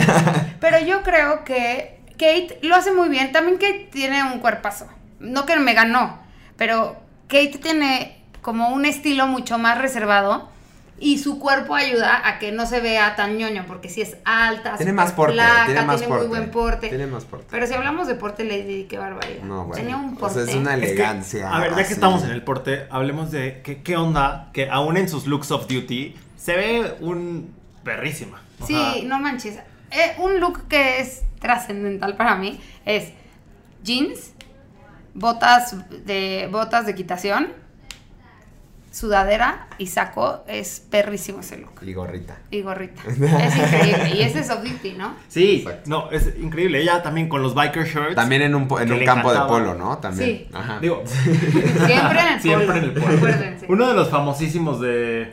Pero 0.60 0.78
yo 0.80 1.02
creo 1.02 1.42
que 1.44 2.00
Kate 2.12 2.58
lo 2.62 2.74
hace 2.74 2.92
muy 2.92 3.08
bien. 3.08 3.32
También 3.32 3.56
Kate 3.56 3.88
tiene 3.90 4.22
un 4.24 4.38
cuerpazo. 4.40 4.86
No 5.20 5.46
que 5.46 5.56
me 5.56 5.74
ganó, 5.74 6.18
pero 6.56 6.96
Kate 7.28 7.58
tiene 7.62 8.22
como 8.42 8.68
un 8.70 8.84
estilo 8.84 9.26
mucho 9.26 9.58
más 9.58 9.78
reservado 9.78 10.48
y 11.00 11.18
su 11.18 11.38
cuerpo 11.38 11.74
ayuda 11.76 12.26
a 12.28 12.38
que 12.40 12.50
no 12.50 12.66
se 12.66 12.80
vea 12.80 13.14
tan 13.14 13.36
ñoño, 13.38 13.64
porque 13.68 13.88
si 13.88 14.00
es 14.00 14.16
alta, 14.24 14.76
tiene 14.76 14.92
más 14.92 15.12
porte, 15.12 15.34
tiene 15.66 15.82
más 15.82 15.98
tiene 15.98 16.08
porte. 16.08 16.26
muy 16.28 16.36
buen 16.36 16.50
porte. 16.50 16.88
Tiene 16.88 17.06
más 17.06 17.24
porte. 17.24 17.46
Pero 17.50 17.66
si 17.68 17.74
hablamos 17.74 18.08
de 18.08 18.16
porte, 18.16 18.42
Lady, 18.44 18.62
Di, 18.62 18.84
qué 18.84 18.98
barbaridad. 18.98 19.42
No, 19.44 19.64
bueno. 19.66 19.74
Tenía 19.74 19.96
un 19.96 20.14
o 20.14 20.18
porte. 20.18 20.34
sea, 20.44 20.44
es 20.44 20.54
una 20.56 20.74
Es 20.74 20.80
que, 20.80 20.86
elegancia. 20.92 21.54
a 21.54 21.60
ver, 21.60 21.70
ya 21.76 21.86
que 21.86 21.92
estamos 21.92 22.24
en 22.24 22.30
el 22.30 22.42
porte, 22.42 22.86
hablemos 22.90 23.30
de 23.30 23.60
qué, 23.62 23.82
qué 23.82 23.96
onda 23.96 24.50
que 24.52 24.68
aún 24.70 24.96
en 24.96 25.08
sus 25.08 25.26
looks 25.26 25.50
of 25.52 25.68
duty 25.68 26.16
se 26.36 26.56
ve 26.56 26.96
un 27.00 27.54
perrísima. 27.84 28.42
O 28.60 28.66
Sí, 28.66 28.74
sea, 28.74 28.94
no 29.04 29.20
manches. 29.20 29.56
Eh, 29.92 30.16
un 30.18 30.40
look 30.40 30.66
que 30.68 30.98
es 31.00 31.22
trascendental 31.40 32.16
para 32.16 32.34
mí 32.34 32.60
es 32.84 33.12
jeans, 33.84 34.32
botas 35.18 35.74
de 36.06 36.48
botas 36.50 36.86
de 36.86 36.94
quitación, 36.94 37.48
sudadera 38.90 39.68
y 39.78 39.86
saco. 39.86 40.44
Es 40.48 40.80
perrísimo 40.80 41.40
ese 41.40 41.58
look. 41.58 41.72
Y 41.82 41.92
gorrita. 41.92 42.38
Y 42.50 42.62
gorrita. 42.62 43.02
Es 43.06 43.16
increíble. 43.56 44.10
Y 44.16 44.22
ese 44.22 44.40
es 44.40 44.50
of 44.50 44.62
duty, 44.62 44.92
¿no? 44.92 45.14
Sí, 45.28 45.58
Exacto. 45.58 45.90
no, 45.90 46.10
es 46.10 46.32
increíble. 46.38 46.80
Ella 46.80 47.02
también 47.02 47.28
con 47.28 47.42
los 47.42 47.54
biker 47.54 47.84
shirts. 47.86 48.14
También 48.14 48.42
en 48.42 48.54
un, 48.54 48.68
en 48.80 48.92
un 48.92 49.04
campo 49.04 49.32
de 49.32 49.40
polo, 49.40 49.74
¿no? 49.74 49.98
También. 49.98 50.28
Sí. 50.30 50.48
Ajá. 50.52 50.78
Digo, 50.80 51.02
Siempre 51.06 52.20
en 52.20 52.28
el 52.34 52.40
siempre 52.40 52.66
polo. 52.66 52.78
en 52.78 52.84
el 52.84 52.92
polo. 52.92 53.16
Acuérdense. 53.16 53.66
Uno 53.68 53.86
de 53.88 53.94
los 53.94 54.08
famosísimos 54.08 54.80
de, 54.80 55.32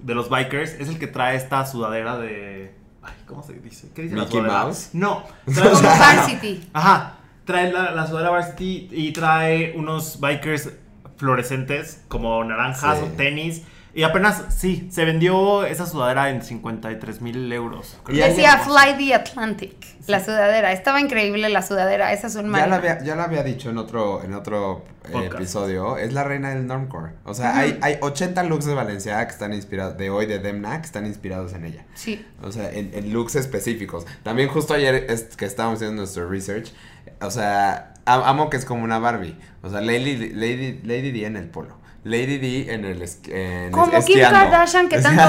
de 0.00 0.14
los 0.14 0.28
bikers 0.30 0.72
es 0.74 0.88
el 0.88 0.98
que 0.98 1.06
trae 1.06 1.36
esta 1.36 1.66
sudadera 1.66 2.16
de. 2.18 2.74
Ay, 3.02 3.12
¿cómo 3.26 3.42
se 3.42 3.52
dice? 3.52 3.88
¿Qué 3.94 4.02
dice 4.02 4.16
la 4.16 4.22
¿Mickey? 4.24 4.40
Mouse? 4.40 4.88
No. 4.94 5.24
Varsity. 5.46 6.68
Ajá. 6.72 7.18
Trae 7.44 7.72
la, 7.72 7.90
la 7.90 8.06
sudadera 8.06 8.30
varsity 8.30 8.88
y 8.90 9.12
trae 9.12 9.74
unos 9.76 10.18
bikers 10.20 10.70
fluorescentes 11.16 12.02
como 12.08 12.42
naranjas 12.44 12.98
Sí. 12.98 13.04
o 13.04 13.08
tenis. 13.16 13.62
Y 13.96 14.02
apenas, 14.02 14.42
sí, 14.48 14.88
se 14.90 15.04
vendió 15.04 15.64
esa 15.64 15.86
sudadera 15.86 16.28
en 16.30 16.42
53 16.42 17.20
mil 17.20 17.52
euros. 17.52 17.96
Y 18.08 18.16
Decía 18.16 18.58
Fly 18.58 18.96
the 18.98 19.14
Atlantic. 19.14 19.72
La 20.08 20.18
sudadera. 20.22 20.72
Estaba 20.72 21.00
increíble 21.00 21.48
la 21.48 21.62
sudadera. 21.62 22.12
Esa 22.12 22.26
es 22.26 22.34
un 22.34 22.52
Ya 22.52 22.64
había, 22.74 23.00
ya 23.04 23.14
lo 23.14 23.22
había 23.22 23.44
dicho 23.44 23.70
en 23.70 23.78
otro, 23.78 24.24
en 24.24 24.34
otro 24.34 24.84
eh, 25.08 25.26
episodio, 25.32 25.96
es 25.96 26.12
la 26.12 26.24
reina 26.24 26.50
del 26.50 26.66
normcore. 26.66 27.12
O 27.24 27.34
sea, 27.34 27.56
hay, 27.56 27.78
hay 27.82 27.98
80 28.00 28.42
looks 28.42 28.64
de 28.64 28.74
Valenciaga 28.74 29.24
que 29.26 29.32
están 29.32 29.52
inspirados, 29.52 29.96
de 29.96 30.10
hoy 30.10 30.26
de 30.26 30.40
Demna, 30.40 30.80
que 30.80 30.86
están 30.86 31.06
inspirados 31.06 31.52
en 31.54 31.64
ella. 31.64 31.84
Sí. 31.94 32.26
O 32.42 32.50
sea, 32.50 32.72
en, 32.72 32.90
en 32.94 33.12
looks 33.12 33.36
específicos. 33.36 34.06
También 34.24 34.48
justo 34.48 34.74
ayer 34.74 35.06
es- 35.08 35.36
que 35.36 35.44
estábamos 35.44 35.76
haciendo 35.76 36.00
nuestro 36.02 36.28
research, 36.28 36.72
o 37.20 37.30
sea, 37.30 37.94
am- 38.06 38.22
amo 38.24 38.50
que 38.50 38.56
es 38.56 38.64
como 38.64 38.84
una 38.84 38.98
Barbie. 38.98 39.36
O 39.62 39.70
sea, 39.70 39.80
Lady, 39.80 40.30
Lady, 40.34 40.80
Lady 40.84 41.10
D 41.12 41.26
en 41.26 41.36
el 41.36 41.46
polo. 41.48 41.82
Lady 42.04 42.36
D 42.36 42.74
en 42.74 42.84
el 42.84 43.00
es- 43.00 43.20
en 43.28 43.70
Como 43.72 43.86
Kim 43.86 43.94
esquiando. 43.98 44.38
Kardashian 44.38 44.88
que 44.90 44.98
tanto... 45.00 45.22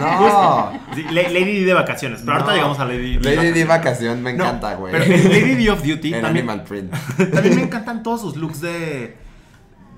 No. 0.00 0.72
Sí, 0.94 1.02
Lady 1.10 1.60
D 1.60 1.64
de 1.64 1.74
vacaciones, 1.74 2.20
pero 2.20 2.32
ahorita 2.32 2.50
No. 2.50 2.56
llegamos 2.56 2.78
a 2.80 2.84
Lady 2.86 3.18
D. 3.18 3.36
Lady 3.36 3.52
D 3.52 3.64
vacaciones. 3.64 3.68
vacación 3.68 4.22
me 4.22 4.30
encanta, 4.30 4.74
güey. 4.74 4.92
Pero 4.92 5.04
Lady 5.06 5.54
D 5.54 5.70
of 5.70 5.82
Duty 5.82 6.08
En 6.14 6.22
también, 6.22 6.48
Animal 6.50 6.64
Print. 6.64 6.92
también 7.32 7.56
me 7.56 7.62
encantan 7.62 8.02
todos 8.02 8.20
sus 8.20 8.36
looks 8.36 8.60
de, 8.60 9.16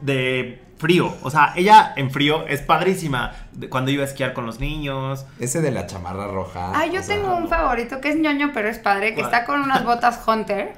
de 0.03 0.63
frío. 0.79 1.15
O 1.23 1.31
sea, 1.31 1.53
ella 1.57 1.93
en 1.97 2.11
frío 2.11 2.47
es 2.47 2.61
padrísima. 2.63 3.33
de 3.53 3.69
cuando 3.69 3.91
iba 3.91 4.03
a 4.05 4.07
esquiar 4.07 4.33
con 4.33 4.47
los 4.47 4.61
niños. 4.61 5.27
Ese 5.41 5.61
de 5.61 5.71
la 5.73 5.87
chamarra 5.87 6.27
roja. 6.29 6.73
Ah, 6.75 6.87
yo 6.87 7.01
o 7.01 7.03
sea, 7.03 7.17
tengo 7.17 7.35
un 7.37 7.49
favorito 7.49 8.01
que 8.01 8.11
es 8.11 8.17
ñoño, 8.17 8.51
pero 8.55 8.69
es 8.69 8.79
padre, 8.79 9.11
que 9.15 9.23
¿Cuál? 9.23 9.27
está 9.27 9.45
con 9.45 9.61
unas 9.61 9.85
botas 9.91 10.21
Hunter 10.27 10.73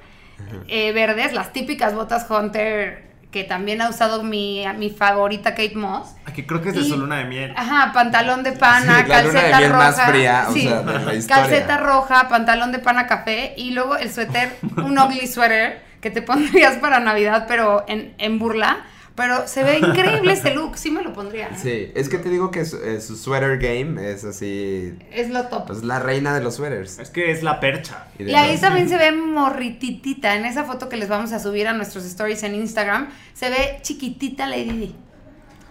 eh, 0.69 0.93
verdes, 0.93 1.33
las 1.35 1.53
típicas 1.53 1.95
botas 1.95 2.27
Hunter 2.31 3.11
que 3.31 3.45
también 3.45 3.81
ha 3.81 3.89
usado 3.89 4.25
mi, 4.25 4.65
mi 4.77 4.91
favorita 4.91 5.51
Kate 5.51 5.77
Moss. 5.77 6.09
ah, 6.27 6.33
Que 6.33 6.45
creo 6.47 6.61
que 6.63 6.71
es 6.71 6.75
de 6.75 6.81
Y- 6.81 6.89
su 6.89 6.97
luna 6.97 7.19
de 7.19 7.27
miel. 7.27 7.55
Ajá, 7.57 7.93
pantalón 7.93 8.43
de 8.43 8.51
pana, 8.53 9.03
Sí, 9.05 9.09
la 9.09 9.23
luna 9.23 9.35
de 9.35 9.51
calceta 9.51 9.59
miel 9.59 9.71
roja. 9.71 9.85
más 9.85 10.03
fría, 10.07 10.47
o 10.49 10.53
sí, 10.53 10.63
sea, 10.63 10.83
de 10.83 10.99
la 11.05 11.15
historia. 11.15 11.43
calceta 11.43 11.77
roja, 11.77 12.29
pantalón 12.29 12.73
de 12.73 12.79
pana 12.81 13.07
café 13.07 13.55
y 13.57 13.71
luego 13.71 13.97
el 13.97 14.11
suéter, 14.13 14.57
un 14.79 14.99
ugly 14.99 15.27
sweater 15.29 15.81
que 16.01 16.11
te 16.11 16.23
pondrías 16.23 16.79
para 16.79 16.99
Navidad, 16.99 17.45
pero 17.47 17.85
en, 17.87 18.15
en 18.19 18.39
burla. 18.41 18.79
Pero 19.17 19.47
se 19.47 19.65
ve 19.65 19.79
increíble 19.79 20.33
ese 20.33 20.55
look, 20.55 20.79
sí 20.79 20.91
me 20.91 21.03
lo 21.03 21.13
pondría. 21.13 21.49
¿eh? 21.49 21.57
Sí, 21.61 21.93
es 21.95 22.09
que 22.09 22.19
te 22.19 22.31
digo 22.31 22.51
que 22.51 22.65
su, 22.65 22.77
eh, 22.79 23.01
su 23.01 23.17
sweater 23.17 23.59
game 23.59 24.11
es 24.11 24.25
así. 24.25 24.97
Es 25.11 25.29
lo 25.31 25.47
top. 25.49 25.67
Pues 25.67 25.83
la 25.85 25.99
reina 25.99 26.33
de 26.35 26.43
los 26.43 26.55
sweaters. 26.57 26.99
Es 26.99 27.11
que 27.11 27.31
es 27.31 27.43
la 27.43 27.61
percha. 27.61 28.07
Y 28.19 28.33
ahí 28.35 28.53
los- 28.53 28.61
también 28.61 28.89
se 28.89 28.97
ve 28.97 29.13
morrititita. 29.13 30.37
En 30.37 30.45
esa 30.47 30.65
foto 30.65 30.89
que 30.89 30.97
les 30.97 31.09
vamos 31.09 31.33
a 31.33 31.39
subir 31.41 31.69
a 31.69 31.73
nuestros 31.73 32.05
stories 32.07 32.43
en 32.45 32.55
Instagram, 32.55 33.11
se 33.35 33.51
ve 33.51 33.79
chiquitita 33.83 34.47
Lady 34.47 34.71
Di. 34.73 34.95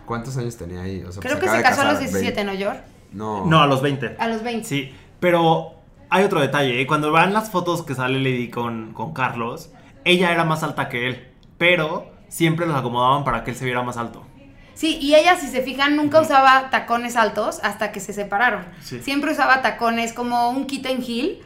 ¿Cuántos 0.06 0.38
años 0.38 0.58
tenía 0.58 0.82
ahí? 0.82 1.04
O 1.04 1.12
sea, 1.12 1.22
Creo 1.22 1.40
pues 1.40 1.50
que 1.52 1.58
se 1.58 1.64
casó 1.64 1.82
a 1.82 1.86
los 1.86 1.94
casar, 2.00 2.10
17, 2.10 2.44
veinte. 2.44 2.44
¿no, 2.44 2.54
Yor? 2.54 2.78
No. 3.14 3.46
No, 3.46 3.62
a 3.62 3.68
los 3.68 3.82
20. 3.82 4.16
A 4.20 4.28
los 4.28 4.44
20. 4.44 4.68
Sí, 4.68 4.92
pero 5.20 5.76
hay 6.10 6.24
otro 6.24 6.40
detalle. 6.40 6.82
¿eh? 6.82 6.88
Cuando 6.88 7.12
van 7.12 7.34
las 7.34 7.50
fotos 7.50 7.84
que 7.84 7.96
sale 7.96 8.20
Lady 8.20 8.50
con, 8.50 8.94
con 8.94 9.14
Carlos, 9.14 9.72
ella 10.06 10.32
era 10.32 10.46
más 10.46 10.62
alta 10.64 10.90
que 10.90 11.08
él, 11.08 11.28
pero 11.58 12.12
siempre 12.30 12.66
los 12.66 12.76
acomodaban 12.78 13.24
para 13.26 13.44
que 13.44 13.52
él 13.52 13.58
se 13.58 13.66
viera 13.66 13.82
más 13.84 13.98
alto. 13.98 14.26
Sí, 14.74 14.98
y 15.02 15.14
ella, 15.16 15.36
si 15.36 15.48
se 15.48 15.62
fijan, 15.62 15.98
nunca 15.98 16.22
usaba 16.22 16.70
tacones 16.70 17.18
altos 17.18 17.60
hasta 17.64 17.92
que 17.92 18.00
se 18.00 18.14
separaron. 18.14 18.66
Sí. 18.82 19.02
Siempre 19.02 19.32
usaba 19.34 19.62
tacones 19.62 20.14
como 20.14 20.52
un 20.52 20.66
kitten 20.68 21.04
heel, 21.06 21.42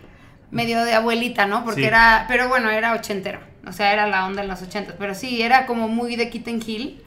medio 0.51 0.83
de 0.85 0.93
abuelita, 0.93 1.47
¿no? 1.47 1.63
Porque 1.65 1.81
Sí. 1.81 1.87
era, 1.87 2.25
pero 2.27 2.47
bueno, 2.47 2.69
era 2.69 2.93
ochentero. 2.93 3.39
O 3.67 3.71
sea, 3.71 3.91
era 3.91 4.05
la 4.07 4.27
onda 4.27 4.43
en 4.43 4.49
los 4.49 4.61
ochentas. 4.61 4.95
Pero 4.99 5.15
sí, 5.15 5.41
era 5.41 5.65
como 5.65 5.87
muy 5.87 6.15
de 6.15 6.29
kitten 6.29 6.61
heel. 6.61 7.01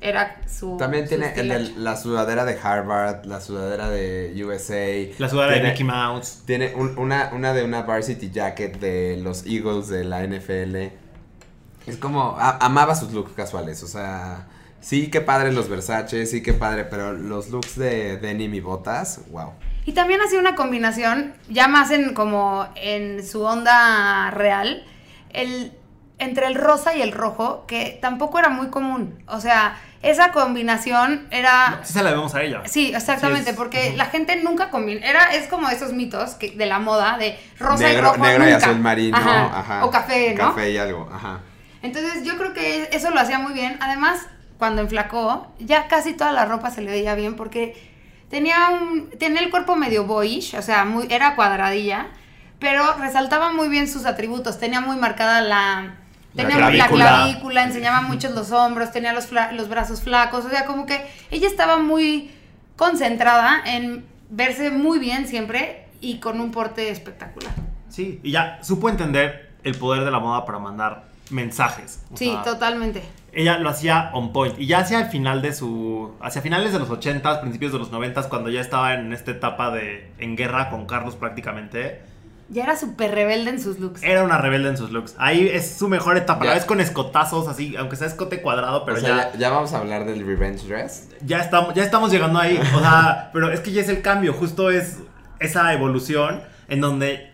Era 0.00 0.40
su. 0.48 0.76
También 0.78 1.04
su 1.04 1.10
tiene 1.10 1.32
el 1.36 1.84
la 1.84 1.96
sudadera 1.96 2.44
de 2.44 2.58
Harvard, 2.60 3.24
la 3.26 3.40
sudadera 3.40 3.88
de 3.90 4.32
USA. 4.44 5.14
La 5.18 5.28
sudadera 5.28 5.62
de 5.62 5.68
Mickey 5.70 5.84
Mouse. 5.84 6.42
Tiene 6.44 6.74
un- 6.74 6.98
una, 6.98 7.30
una 7.32 7.52
de 7.52 7.62
una 7.64 7.82
varsity 7.82 8.30
jacket 8.30 8.80
de 8.80 9.18
los 9.22 9.46
Eagles 9.46 9.88
de 9.88 10.02
la 10.04 10.24
NFL. 10.24 10.90
Es 11.86 11.96
como, 11.96 12.36
a- 12.38 12.58
amaba 12.64 12.94
sus 12.94 13.12
looks 13.12 13.32
casuales, 13.32 13.82
o 13.82 13.86
sea, 13.86 14.46
sí 14.80 15.10
que 15.10 15.20
padre 15.20 15.52
los 15.52 15.68
Versace, 15.68 16.26
sí 16.26 16.42
que 16.42 16.52
padre, 16.52 16.84
pero 16.84 17.12
los 17.12 17.50
looks 17.50 17.76
de 17.78 18.16
denim 18.18 18.54
y 18.54 18.60
botas, 18.60 19.20
wow. 19.30 19.52
Y 19.84 19.92
también 19.92 20.20
hacía 20.20 20.38
una 20.38 20.54
combinación, 20.54 21.34
ya 21.48 21.66
más 21.68 21.90
en 21.90 22.14
como 22.14 22.68
en 22.76 23.26
su 23.26 23.42
onda 23.42 24.30
real, 24.30 24.84
el, 25.30 25.72
entre 26.18 26.46
el 26.46 26.54
rosa 26.54 26.94
y 26.94 27.02
el 27.02 27.10
rojo, 27.10 27.64
que 27.66 27.98
tampoco 28.00 28.38
era 28.38 28.48
muy 28.48 28.68
común. 28.68 29.20
O 29.26 29.40
sea, 29.40 29.76
esa 30.02 30.30
combinación 30.30 31.26
era... 31.32 31.80
Sí 31.82 31.94
se 31.94 32.02
la 32.04 32.10
debemos 32.10 32.32
a 32.36 32.42
ella. 32.42 32.62
Sí, 32.66 32.92
exactamente, 32.94 33.44
Sí, 33.44 33.50
es- 33.50 33.56
porque 33.56 33.92
la 33.96 34.04
gente 34.06 34.36
nunca 34.42 34.70
combina. 34.70 35.04
Era, 35.04 35.34
es 35.34 35.48
como 35.48 35.68
esos 35.68 35.92
mitos 35.92 36.34
que, 36.34 36.52
de 36.52 36.66
la 36.66 36.78
moda, 36.78 37.18
de 37.18 37.36
rosa 37.58 37.82
y 37.90 37.94
negro 37.94 38.12
rojo. 38.12 38.24
negro 38.24 38.48
y 38.48 38.52
azul 38.52 38.78
marino, 38.78 39.16
Ajá, 39.16 39.58
ajá. 39.58 39.84
O 39.84 39.90
café, 39.90 40.32
¿no? 40.34 40.50
Café 40.50 40.70
y 40.70 40.78
algo, 40.78 41.08
ajá. 41.12 41.40
Entonces 41.82 42.24
yo 42.24 42.36
creo 42.38 42.52
que 42.52 42.88
eso 42.92 43.10
lo 43.10 43.20
hacía 43.20 43.38
muy 43.38 43.52
bien. 43.52 43.76
Además, 43.80 44.20
cuando 44.58 44.82
enflacó, 44.82 45.52
ya 45.58 45.88
casi 45.88 46.12
toda 46.14 46.32
la 46.32 46.44
ropa 46.44 46.70
se 46.70 46.80
le 46.82 46.90
veía 46.90 47.14
bien 47.14 47.34
porque 47.36 47.76
tenía 48.30 48.68
un 48.70 49.10
tenía 49.18 49.40
el 49.42 49.50
cuerpo 49.50 49.76
medio 49.76 50.04
boyish, 50.06 50.54
o 50.56 50.62
sea, 50.62 50.84
muy 50.84 51.06
era 51.10 51.34
cuadradilla, 51.34 52.06
pero 52.58 52.94
resaltaba 52.98 53.52
muy 53.52 53.68
bien 53.68 53.88
sus 53.88 54.06
atributos. 54.06 54.58
Tenía 54.60 54.80
muy 54.80 54.96
marcada 54.96 55.40
la 55.40 55.96
La 56.34 56.42
tenía 56.48 56.54
muy- 56.64 56.76
la 56.78 56.86
clavícula. 56.86 57.08
clavícula, 57.08 57.64
enseñaba 57.64 58.00
mucho 58.02 58.30
los 58.30 58.52
hombros, 58.52 58.92
tenía 58.92 59.12
los, 59.12 59.28
los 59.52 59.68
brazos 59.68 60.00
flacos, 60.02 60.44
o 60.44 60.48
sea, 60.50 60.64
como 60.64 60.86
que 60.86 61.04
ella 61.30 61.48
estaba 61.48 61.78
muy 61.78 62.30
concentrada 62.76 63.60
en 63.66 64.04
verse 64.30 64.70
muy 64.70 64.98
bien 64.98 65.26
siempre 65.28 65.86
y 66.00 66.18
con 66.20 66.40
un 66.40 66.50
porte 66.52 66.88
espectacular. 66.90 67.52
Sí, 67.88 68.18
y 68.22 68.30
ya 68.32 68.58
supo 68.62 68.88
entender 68.88 69.50
el 69.62 69.74
poder 69.76 70.04
de 70.04 70.10
la 70.10 70.18
moda 70.20 70.44
para 70.46 70.58
mandar 70.58 71.04
mensajes. 71.30 72.02
O 72.12 72.16
Sí, 72.16 72.30
sea, 72.30 72.42
totalmente. 72.42 73.02
ella 73.32 73.58
lo 73.58 73.68
hacía 73.70 74.10
on 74.12 74.32
point. 74.32 74.58
Y 74.58 74.66
ya 74.66 74.80
hacia 74.80 75.00
el 75.00 75.06
final 75.06 75.42
de 75.42 75.52
su. 75.52 76.12
hacia 76.20 76.42
finales 76.42 76.72
de 76.72 76.78
los 76.78 76.88
80s, 76.90 77.40
principios 77.40 77.72
de 77.72 77.78
los 77.78 77.90
90s, 77.92 78.28
cuando 78.28 78.50
ya 78.50 78.60
estaba 78.60 78.94
en 78.94 79.12
esta 79.12 79.30
etapa 79.30 79.70
de. 79.70 80.10
en 80.18 80.36
guerra 80.36 80.70
con 80.70 80.86
Carlos 80.86 81.16
prácticamente. 81.16 82.02
Ya 82.48 82.64
era 82.64 82.76
súper 82.76 83.14
rebelde 83.14 83.48
en 83.48 83.60
sus 83.62 83.78
looks. 83.78 84.02
Era 84.02 84.22
una 84.24 84.36
rebelde 84.36 84.68
en 84.68 84.76
sus 84.76 84.90
looks. 84.90 85.14
Ahí 85.16 85.48
es 85.48 85.74
su 85.78 85.88
mejor 85.88 86.18
etapa. 86.18 86.44
La 86.44 86.52
ves 86.52 86.66
con 86.66 86.80
escotazos 86.82 87.48
así, 87.48 87.76
aunque 87.76 87.96
sea 87.96 88.06
escote 88.08 88.42
cuadrado, 88.42 88.84
pero 88.84 88.98
o 88.98 89.00
sea, 89.00 89.08
ya, 89.08 89.32
ya, 89.32 89.38
ya 89.38 89.50
vamos 89.50 89.72
a 89.72 89.78
hablar 89.78 90.04
del 90.04 90.26
revenge 90.26 90.66
dress. 90.66 91.08
ya, 91.24 91.38
estamos, 91.38 91.72
ya 91.72 91.82
estamos 91.82 92.10
llegando 92.12 92.38
ahí. 92.38 92.58
O 92.74 92.80
sea, 92.80 93.30
pero 93.32 93.50
es 93.50 93.60
que 93.60 93.72
ya 93.72 93.80
es 93.80 93.88
el 93.88 94.02
cambio. 94.02 94.34
Justo 94.34 94.70
es 94.70 94.98
esa 95.40 95.72
evolución 95.72 96.42
en 96.68 96.82
donde 96.82 97.32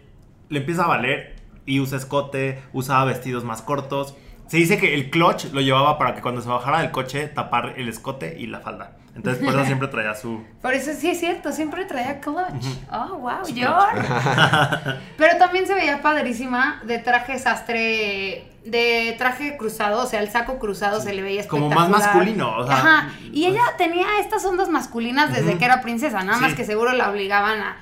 le 0.51 0.61
empieza 0.61 0.85
a 0.85 0.87
valer 0.87 1.35
y 1.69 1.81
usa 1.81 1.99
escote, 1.99 2.63
usa 2.73 3.05
vestidos 3.05 3.45
más 3.45 3.63
cortos. 3.63 4.15
Se 4.47 4.57
dice 4.57 4.79
que 4.79 4.95
el 4.95 5.11
clutch 5.11 5.53
lo 5.53 5.61
llevaba 5.61 5.99
para 5.99 6.15
que 6.15 6.23
cuando 6.23 6.41
se 6.41 6.49
bajara 6.49 6.81
del 6.81 6.91
coche 6.91 7.29
tapar 7.29 7.75
el 7.77 7.89
escote 7.89 8.37
y 8.39 8.47
la 8.47 8.61
falda. 8.61 8.93
Entonces 9.15 9.45
por 9.45 9.53
eso 9.55 9.65
siempre 9.67 9.89
traía 9.89 10.15
su... 10.15 10.43
Por 10.63 10.73
eso 10.73 10.93
sí 10.99 11.11
es 11.11 11.21
cierto, 11.21 11.53
siempre 11.53 11.85
traía 11.85 12.21
clutch. 12.21 12.65
Oh, 12.91 13.19
wow, 13.19 13.45
George. 13.55 14.09
Pero 15.19 15.37
también 15.39 15.67
se 15.67 15.75
veía 15.75 16.01
padrísima 16.01 16.81
de 16.85 16.99
traje 16.99 17.39
sastre, 17.39 18.51
de 18.65 19.15
traje 19.19 19.59
cruzado, 19.59 20.05
o 20.05 20.07
sea, 20.07 20.21
el 20.21 20.31
saco 20.31 20.59
cruzado 20.59 21.01
se 21.01 21.13
le 21.13 21.21
veía 21.21 21.47
Como 21.47 21.69
más 21.69 21.91
masculino, 21.91 22.57
o 22.57 22.67
sea, 22.67 22.77
Ajá, 22.77 23.09
y 23.33 23.43
pues- 23.45 23.55
ella 23.55 23.63
tenía 23.77 24.07
estas 24.21 24.45
ondas 24.47 24.69
masculinas 24.71 25.31
desde 25.33 25.59
que 25.59 25.65
era 25.67 25.83
princesa, 25.83 26.23
nada 26.23 26.39
más 26.39 26.51
Sí. 26.53 26.57
que 26.57 26.65
seguro 26.65 26.93
la 26.95 27.11
obligaban 27.11 27.61
a... 27.61 27.77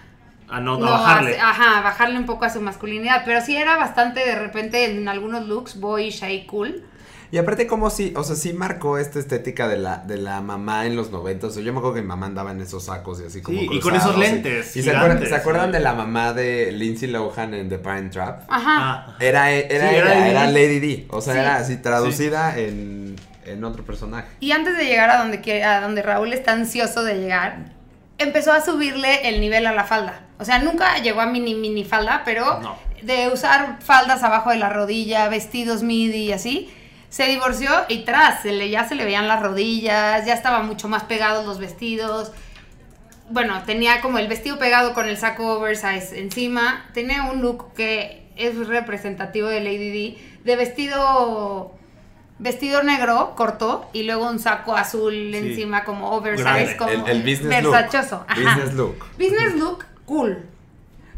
A 0.49 0.61
no, 0.61 0.79
no, 0.79 0.87
a 0.87 0.91
bajarle. 0.93 1.39
a- 1.41 1.51
ajá, 1.51 1.79
a 1.79 1.83
bajarle 1.83 2.19
un 2.19 2.27
poco 2.27 2.45
a 2.45 2.51
su 2.51 2.61
masculinidad, 2.61 3.23
pero 3.25 3.41
sí 3.41 3.57
era 3.57 3.77
bastante 3.77 4.21
de 4.21 4.37
repente 4.37 4.85
en 4.91 5.09
algunos 5.09 5.47
looks 5.47 5.81
boyish 5.81 6.23
y 6.31 6.47
cool. 6.47 6.85
Y 7.33 7.39
aparte 7.39 7.67
como 7.67 7.91
sí, 7.91 8.13
o 8.17 8.23
sea, 8.23 8.37
sí 8.37 8.53
marcó 8.53 8.99
esta 8.99 9.19
estética 9.19 9.67
de 9.67 9.77
la, 9.79 9.97
de 9.99 10.17
la 10.17 10.41
mamá 10.41 10.87
en 10.87 10.95
los 10.95 11.11
noventas. 11.11 11.51
O 11.51 11.55
sea, 11.55 11.63
yo 11.65 11.73
me 11.73 11.79
acuerdo 11.81 11.97
que 11.97 12.01
mi 12.03 12.07
mamá 12.07 12.27
andaba 12.27 12.53
en 12.53 12.61
esos 12.61 12.85
sacos 12.85 13.21
y 13.21 13.25
así 13.27 13.43
como 13.43 13.59
Sí, 13.59 13.65
y 13.65 13.69
con 13.69 13.91
cruzados, 13.91 14.05
esos 14.11 14.19
lentes 14.19 14.77
Y, 14.77 14.83
se, 14.85 14.95
acuerdan, 14.97 15.27
¿se 15.27 15.35
acuerdan 15.35 15.67
sí. 15.67 15.73
de 15.73 15.81
la 15.81 15.93
mamá 15.95 16.33
de 16.33 16.71
Lindsay 16.71 17.09
Lohan 17.09 17.53
en 17.55 17.69
The 17.69 17.79
Parent 17.79 18.13
Trap? 18.13 18.43
Ajá. 18.49 18.77
Ah, 19.09 19.17
Era, 19.19 19.51
era, 19.51 19.91
Sí, 19.91 19.97
era 19.97 20.29
era, 20.29 20.47
Lady 20.47 20.79
D. 20.79 21.07
O 21.11 21.21
sea, 21.21 21.33
Sí. 21.35 21.41
era 21.41 21.57
así 21.57 21.77
traducida 21.79 22.57
en, 22.57 23.17
en 23.45 23.65
otro 23.65 23.85
personaje. 23.85 24.29
Y 24.39 24.53
antes 24.53 24.77
de 24.79 24.85
llegar 24.85 25.11
a 25.11 25.19
donde, 25.19 25.65
a 25.65 25.81
donde 25.81 26.03
Raúl 26.03 26.33
está 26.33 26.53
ansioso 26.53 27.03
de 27.03 27.15
llegar, 27.19 27.73
empezó 28.19 28.53
a 28.53 28.61
subirle 28.61 29.29
el 29.29 29.41
nivel 29.41 29.67
a 29.67 29.73
la 29.73 29.85
falda. 29.85 30.21
O 30.39 30.45
sea, 30.45 30.59
nunca 30.59 30.99
llegó 30.99 31.21
a 31.21 31.27
mini 31.27 31.55
mini 31.55 31.85
falda, 31.85 32.23
pero 32.25 32.61
No. 32.61 32.77
de 33.03 33.29
usar 33.29 33.79
faldas 33.83 34.23
abajo 34.23 34.51
de 34.51 34.57
la 34.57 34.69
rodilla, 34.69 35.29
vestidos 35.29 35.83
midi 35.83 36.25
y 36.25 36.33
así, 36.33 36.73
se 37.09 37.25
divorció 37.27 37.71
y 37.89 38.05
tras, 38.05 38.43
se 38.43 38.53
le, 38.53 38.69
ya 38.69 38.87
se 38.89 38.95
le 38.95 39.05
veían 39.05 39.29
las 39.29 39.43
rodillas, 39.43 40.27
ya 40.27 40.35
estaban 40.35 40.67
mucho 40.67 40.89
más 40.89 41.05
pegados 41.05 41.47
los 41.47 41.59
vestidos. 41.59 42.33
Bueno, 43.31 43.63
tenía 43.65 44.01
como 44.01 44.19
el 44.19 44.29
vestido 44.29 44.59
pegado 44.59 44.95
con 44.95 45.09
el 45.09 45.17
saco 45.17 45.55
oversize 45.55 46.19
encima. 46.19 46.85
Tenía 46.95 47.25
un 47.25 47.43
look 47.43 47.73
que 47.75 48.27
es 48.37 48.67
representativo 48.67 49.49
de 49.49 49.61
Lady 49.61 49.91
D, 49.91 50.19
de 50.45 50.57
vestido 50.57 51.76
vestido 52.39 52.83
negro 52.83 53.35
corto 53.37 53.89
y 53.93 54.03
luego 54.03 54.29
un 54.29 54.39
saco 54.39 54.77
azul 54.77 55.13
Sí. 55.33 55.37
encima 55.37 55.85
como 55.85 56.11
oversize, 56.13 56.77
como 56.77 56.91
El, 56.91 57.07
el 57.09 57.21
business 57.23 57.63
versachoso. 57.63 58.17
look. 58.19 58.27
Ajá. 58.29 58.55
Business 58.57 58.75
look. 58.75 58.99
Business 59.19 59.55
look 59.55 59.85
cool. 60.05 60.45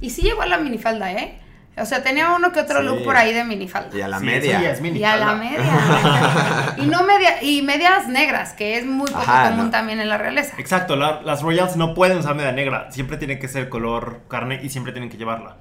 Y 0.00 0.10
sí 0.10 0.22
llegó 0.22 0.42
a 0.42 0.46
la 0.46 0.58
minifalda, 0.58 1.12
¿eh? 1.12 1.40
O 1.76 1.84
sea, 1.86 2.02
tenía 2.02 2.32
uno 2.34 2.50
que 2.52 2.58
otro 2.60 2.80
Sí. 2.80 2.86
look 2.86 3.04
por 3.04 3.16
ahí 3.16 3.32
de 3.32 3.44
minifalda. 3.44 3.96
Y 3.96 4.00
a 4.00 4.08
la 4.08 4.18
sí, 4.18 4.26
media. 4.26 4.70
es 4.72 4.80
Y 4.82 5.04
a 5.04 5.16
la 5.16 5.34
media. 5.34 6.74
y 6.76 6.86
no 6.86 7.04
media, 7.04 7.40
y 7.42 7.62
medias 7.62 8.08
negras, 8.08 8.52
que 8.52 8.78
es 8.78 8.86
muy 8.86 9.06
poco 9.06 9.20
Ajá, 9.20 9.50
común 9.50 9.66
no. 9.66 9.70
también 9.70 10.00
en 10.00 10.08
la 10.08 10.18
realeza. 10.18 10.54
Exacto, 10.58 10.96
la- 10.96 11.22
las 11.22 11.42
Royals 11.42 11.76
no 11.76 11.94
pueden 11.94 12.18
usar 12.18 12.34
media 12.34 12.50
negra. 12.52 12.90
Siempre 12.90 13.16
tiene 13.16 13.38
que 13.38 13.46
ser 13.48 13.68
color 13.68 14.20
carne 14.28 14.60
y 14.62 14.70
siempre 14.70 14.92
tienen 14.92 15.08
que 15.10 15.16
llevarla. 15.18 15.56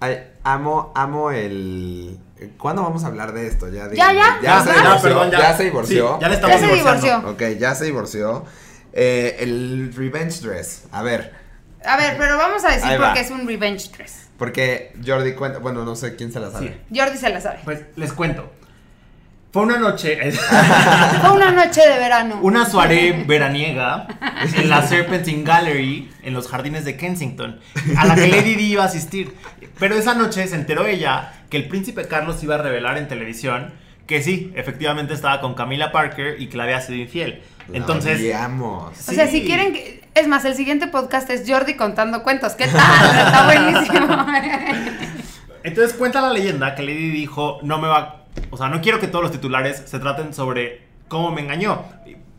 Ay, 0.00 0.18
amo, 0.44 0.90
amo 0.94 1.30
el... 1.30 2.18
¿Cuándo 2.58 2.82
vamos 2.82 3.04
a 3.04 3.08
hablar 3.08 3.32
de 3.32 3.46
esto? 3.46 3.68
Ya, 3.68 3.82
Ya, 3.84 3.88
díganme. 3.88 4.18
ya, 4.20 4.38
ya, 4.42 4.60
se 4.62 4.66
ya. 4.68 4.74
divorció. 4.82 5.02
perdón, 5.02 5.30
ya. 5.30 5.56
se 5.56 5.64
divorció. 5.64 6.14
Sí, 6.14 6.18
ya 6.20 6.28
le 6.28 6.34
Ya 6.34 6.34
estamos 6.40 6.60
se 6.60 6.66
divorciando. 6.74 7.16
divorció. 7.28 7.48
Ok, 7.48 7.58
ya 7.60 7.74
se 7.74 7.84
divorció. 7.84 8.44
Eh, 8.92 9.36
el 9.40 9.92
revenge 9.96 10.40
dress. 10.40 10.84
A 10.92 11.02
ver, 11.02 11.32
A 11.84 11.96
ver, 11.96 12.16
pero 12.18 12.36
vamos 12.36 12.64
a 12.64 12.68
decir 12.72 12.96
por 12.98 13.12
qué 13.14 13.20
es 13.20 13.30
un 13.30 13.46
revenge 13.46 13.90
dress. 13.96 14.28
porque 14.36 14.92
Jordi 15.06 15.34
cuenta... 15.34 15.58
Bueno, 15.60 15.84
no 15.84 15.94
sé 15.96 16.16
quién 16.16 16.32
se 16.32 16.40
la 16.40 16.50
sabe. 16.50 16.80
Jordi 16.94 17.16
se 17.18 17.28
la 17.30 17.40
sabe. 17.40 17.60
Pues 17.64 17.80
les 17.96 18.12
cuento. 18.12 18.50
Fue 19.52 19.62
una 19.62 19.78
noche, 19.78 20.18
Fue 21.20 21.32
una 21.32 21.50
noche 21.50 21.80
de 21.80 21.98
verano. 21.98 22.38
una 22.40 22.66
soirée 22.66 23.24
veraniega 23.26 24.06
en 24.54 24.68
la 24.68 24.86
Serpentine 24.86 25.42
Gallery 25.42 26.08
en 26.22 26.34
los 26.34 26.46
jardines 26.46 26.84
de 26.84 26.96
Kensington, 26.96 27.58
a 27.96 28.04
la 28.04 28.14
que 28.14 28.28
Lady 28.28 28.54
Di 28.54 28.72
iba 28.72 28.84
a 28.84 28.86
asistir. 28.86 29.34
Pero 29.80 29.96
esa 29.96 30.14
noche 30.14 30.46
se 30.46 30.54
enteró 30.54 30.86
ella 30.86 31.32
que 31.50 31.56
el 31.56 31.66
príncipe 31.66 32.06
Carlos 32.06 32.42
iba 32.44 32.54
a 32.54 32.58
revelar 32.58 32.96
en 32.96 33.08
televisión 33.08 33.72
que 34.06 34.22
sí, 34.22 34.52
efectivamente 34.56 35.14
estaba 35.14 35.40
con 35.40 35.54
Camila 35.54 35.92
Parker 35.92 36.40
y 36.40 36.48
que 36.48 36.56
le 36.56 36.64
había 36.64 36.80
sido 36.80 36.98
infiel. 36.98 37.42
La 37.68 37.78
Entonces, 37.78 38.18
odiamos. 38.18 39.08
O 39.08 39.12
sea, 39.12 39.28
si 39.28 39.44
quieren 39.44 39.72
que... 39.72 40.02
Es 40.14 40.26
más, 40.26 40.44
el 40.44 40.56
siguiente 40.56 40.88
podcast 40.88 41.30
es 41.30 41.48
Jordi 41.48 41.74
contando 41.74 42.24
cuentos. 42.24 42.54
¿Qué 42.54 42.66
tal? 42.66 43.26
Está 43.26 43.44
buenísimo. 43.44 44.08
Entonces 45.62 45.96
cuenta 45.96 46.20
la 46.20 46.32
leyenda 46.32 46.74
que 46.74 46.82
Lady 46.82 47.10
dijo, 47.10 47.60
no 47.62 47.78
me 47.78 47.86
va, 47.86 48.19
o 48.50 48.56
sea, 48.56 48.68
no 48.68 48.80
quiero 48.80 49.00
que 49.00 49.06
todos 49.06 49.22
los 49.22 49.32
titulares 49.32 49.82
se 49.86 49.98
traten 49.98 50.34
sobre 50.34 50.82
cómo 51.08 51.30
me 51.30 51.40
engañó. 51.40 51.84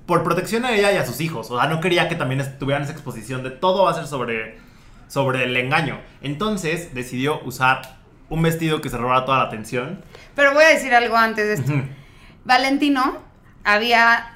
Por 0.05 0.23
protección 0.23 0.65
a 0.65 0.71
ella 0.71 0.91
y 0.91 0.97
a 0.97 1.05
sus 1.05 1.21
hijos. 1.21 1.51
O 1.51 1.59
sea, 1.59 1.69
no 1.69 1.79
quería 1.79 2.09
que 2.09 2.15
también 2.15 2.57
tuvieran 2.59 2.83
esa 2.83 2.91
exposición 2.91 3.43
de 3.43 3.51
todo 3.51 3.83
va 3.83 3.91
a 3.91 3.93
ser 3.93 4.07
sobre, 4.07 4.57
sobre 5.07 5.43
el 5.43 5.55
engaño. 5.55 5.99
Entonces 6.21 6.93
decidió 6.93 7.41
usar 7.43 7.97
un 8.29 8.41
vestido 8.41 8.81
que 8.81 8.89
se 8.89 8.97
robara 8.97 9.25
toda 9.25 9.39
la 9.39 9.43
atención. 9.45 10.01
Pero 10.35 10.53
voy 10.53 10.63
a 10.63 10.69
decir 10.69 10.93
algo 10.93 11.15
antes 11.17 11.45
de 11.45 11.53
esto. 11.53 11.73
Valentino 12.45 13.17
había 13.63 14.33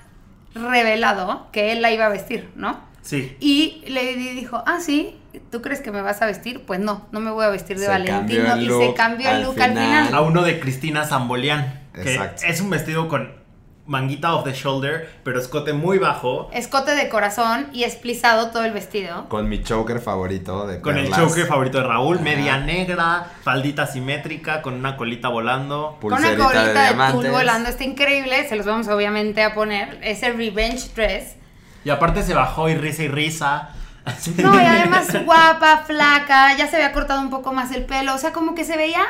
revelado 0.53 1.47
que 1.51 1.71
él 1.71 1.81
la 1.81 1.91
iba 1.91 2.05
a 2.05 2.09
vestir, 2.09 2.49
¿no? 2.55 2.79
Sí. 3.01 3.35
Y 3.39 3.83
Lady 3.87 4.29
dijo, 4.35 4.63
ah, 4.65 4.79
sí, 4.79 5.19
¿tú 5.51 5.61
crees 5.61 5.81
que 5.81 5.91
me 5.91 6.01
vas 6.01 6.21
a 6.21 6.25
vestir? 6.25 6.65
Pues 6.65 6.79
no, 6.79 7.07
no 7.11 7.19
me 7.19 7.31
voy 7.31 7.45
a 7.45 7.49
vestir 7.49 7.77
de 7.79 7.85
Se 7.85 7.91
cambió 8.05 8.43
Valentino. 8.43 8.81
y 8.81 8.87
se 8.87 8.93
cambió 8.93 9.29
el 9.29 9.43
look 9.43 9.61
al 9.61 9.71
final. 9.71 10.13
A 10.13 10.21
uno 10.21 10.41
de 10.43 10.59
Cristina 10.59 11.05
Zambolian. 11.05 11.81
Que 11.93 12.13
Exacto. 12.13 12.41
es 12.45 12.59
un 12.61 12.69
vestido 12.69 13.07
con 13.07 13.45
manguita 13.87 14.33
off 14.33 14.43
the 14.43 14.51
shoulder, 14.51 15.09
pero 15.23 15.39
escote 15.39 15.71
muy 15.73 15.99
bajo. 15.99 16.49
Escote 16.53 16.95
de 16.95 17.07
corazón 17.07 17.67
y 17.71 17.83
esplizado 17.83 18.49
todo 18.49 18.65
el 18.65 18.73
vestido. 18.73 19.29
Con 19.29 19.47
mi 19.47 19.61
choker 19.63 19.99
favorito 19.99 20.65
de 20.67 20.81
Con 20.81 20.97
el 20.97 21.11
choque 21.13 21.45
favorito 21.45 21.77
de 21.77 21.83
Raúl, 21.85 22.15
Ajá. 22.17 22.23
media 22.23 22.57
negra, 22.57 23.27
faldita 23.43 23.85
simétrica, 23.85 24.61
con 24.61 24.73
una 24.73 24.97
colita 24.97 25.29
volando. 25.29 25.97
Con 26.01 26.13
una 26.13 26.35
colita 26.35 26.61
de 26.63 26.67
de, 26.69 26.73
tul 26.73 26.83
diamantes. 26.83 27.31
volando. 27.31 27.69
Está 27.69 27.83
increíble. 27.83 28.49
Se 28.49 28.55
los 28.55 28.65
vamos 28.65 28.87
obviamente 28.87 29.43
a 29.43 29.53
poner. 29.53 29.99
Es 30.01 30.23
el 30.23 30.35
Revenge 30.35 30.89
Dress. 30.95 31.35
Y 31.83 31.91
aparte 31.91 32.23
se 32.23 32.33
bajó 32.33 32.67
y 32.69 32.75
risa 32.75 33.03
y 33.03 33.07
risa. 33.07 33.69
No, 34.37 34.61
y 34.61 34.65
además 34.65 35.07
guapa, 35.25 35.83
flaca. 35.85 36.55
Ya 36.57 36.67
se 36.67 36.75
había 36.77 36.91
cortado 36.91 37.21
un 37.21 37.29
poco 37.29 37.53
más 37.53 37.71
el 37.71 37.85
pelo. 37.85 38.13
O 38.13 38.17
sea, 38.17 38.31
como 38.33 38.53
que 38.55 38.63
se 38.63 38.77
veía 38.77 39.03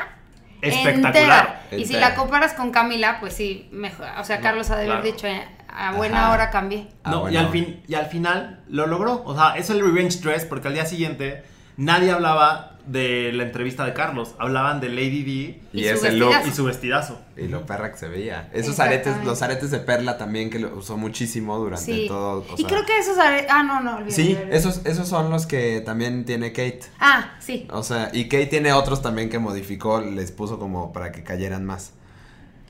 Espectacular. 0.61 1.05
entera. 1.15 1.61
Y 1.77 1.85
si 1.85 1.93
la 1.93 2.15
comparas 2.15 2.53
con 2.53 2.71
Camila, 2.71 3.19
pues 3.19 3.33
sí, 3.33 3.67
mejor. 3.71 4.07
O 4.19 4.23
sea, 4.23 4.39
Carlos 4.39 4.69
ha 4.71 4.75
de 4.77 4.83
haber 4.85 5.01
Claro. 5.01 5.15
dicho, 5.15 5.27
eh, 5.27 5.45
a 5.77 5.91
buena 5.91 6.23
Ajá. 6.25 6.31
hora 6.33 6.49
cambié. 6.49 6.87
Ah, 7.03 7.11
No, 7.11 7.29
y, 7.29 7.35
al 7.37 7.49
fin, 7.49 7.83
y 7.87 7.95
al 7.95 8.05
final 8.05 8.63
lo 8.69 8.87
logró. 8.87 9.21
O 9.25 9.35
sea, 9.35 9.57
es 9.57 9.69
el 9.69 9.81
revenge 9.81 10.21
dress 10.21 10.45
porque 10.45 10.69
al 10.69 10.73
día 10.73 10.85
siguiente 10.85 11.43
nadie 11.77 12.11
hablaba 12.11 12.71
de 12.85 13.31
la 13.33 13.41
entrevista 13.43 13.83
de 13.83 13.93
Carlos. 13.93 14.35
Hablaban 14.37 14.79
de 14.79 14.89
Lady 14.89 15.23
D 15.23 15.31
Y, 15.31 15.61
Y 15.73 15.83
su 15.85 15.89
ese 15.95 16.11
look. 16.11 16.29
vestidazo. 16.29 16.47
y 16.47 16.51
su 16.55 16.63
vestidazo. 16.65 17.21
Y 17.35 17.47
lo 17.47 17.65
perra 17.65 17.91
que 17.91 17.97
se 17.97 18.07
veía. 18.07 18.47
Esos 18.53 18.79
aretes, 18.79 19.15
los 19.25 19.41
aretes 19.41 19.71
de 19.71 19.79
perla 19.79 20.17
también 20.19 20.51
que 20.51 20.59
lo 20.59 20.75
usó 20.77 20.95
muchísimo 20.95 21.57
durante 21.57 21.83
Sí. 21.83 22.05
todo. 22.07 22.45
o 22.47 22.53
y 22.53 22.57
sea- 22.61 22.67
creo 22.69 22.85
que 22.85 22.97
esos 22.99 23.17
are- 23.17 23.47
Ah, 23.49 23.63
no, 23.63 23.81
no, 23.81 23.97
olvídalo, 23.97 24.11
Sí, 24.11 24.37
esos, 24.51 24.85
esos 24.85 25.07
son 25.07 25.31
los 25.31 25.47
que 25.47 25.81
también 25.81 26.25
tiene 26.25 26.51
Kate. 26.51 26.81
Ah, 26.99 27.31
sí. 27.39 27.67
O 27.71 27.81
sea, 27.81 28.09
y 28.13 28.25
Kate 28.25 28.45
tiene 28.45 28.71
otros 28.73 29.01
también 29.01 29.29
que 29.31 29.39
modificó, 29.39 29.99
les 30.01 30.31
puso 30.31 30.59
como 30.59 30.93
para 30.93 31.11
que 31.11 31.23
cayeran 31.23 31.65
más. 31.65 31.93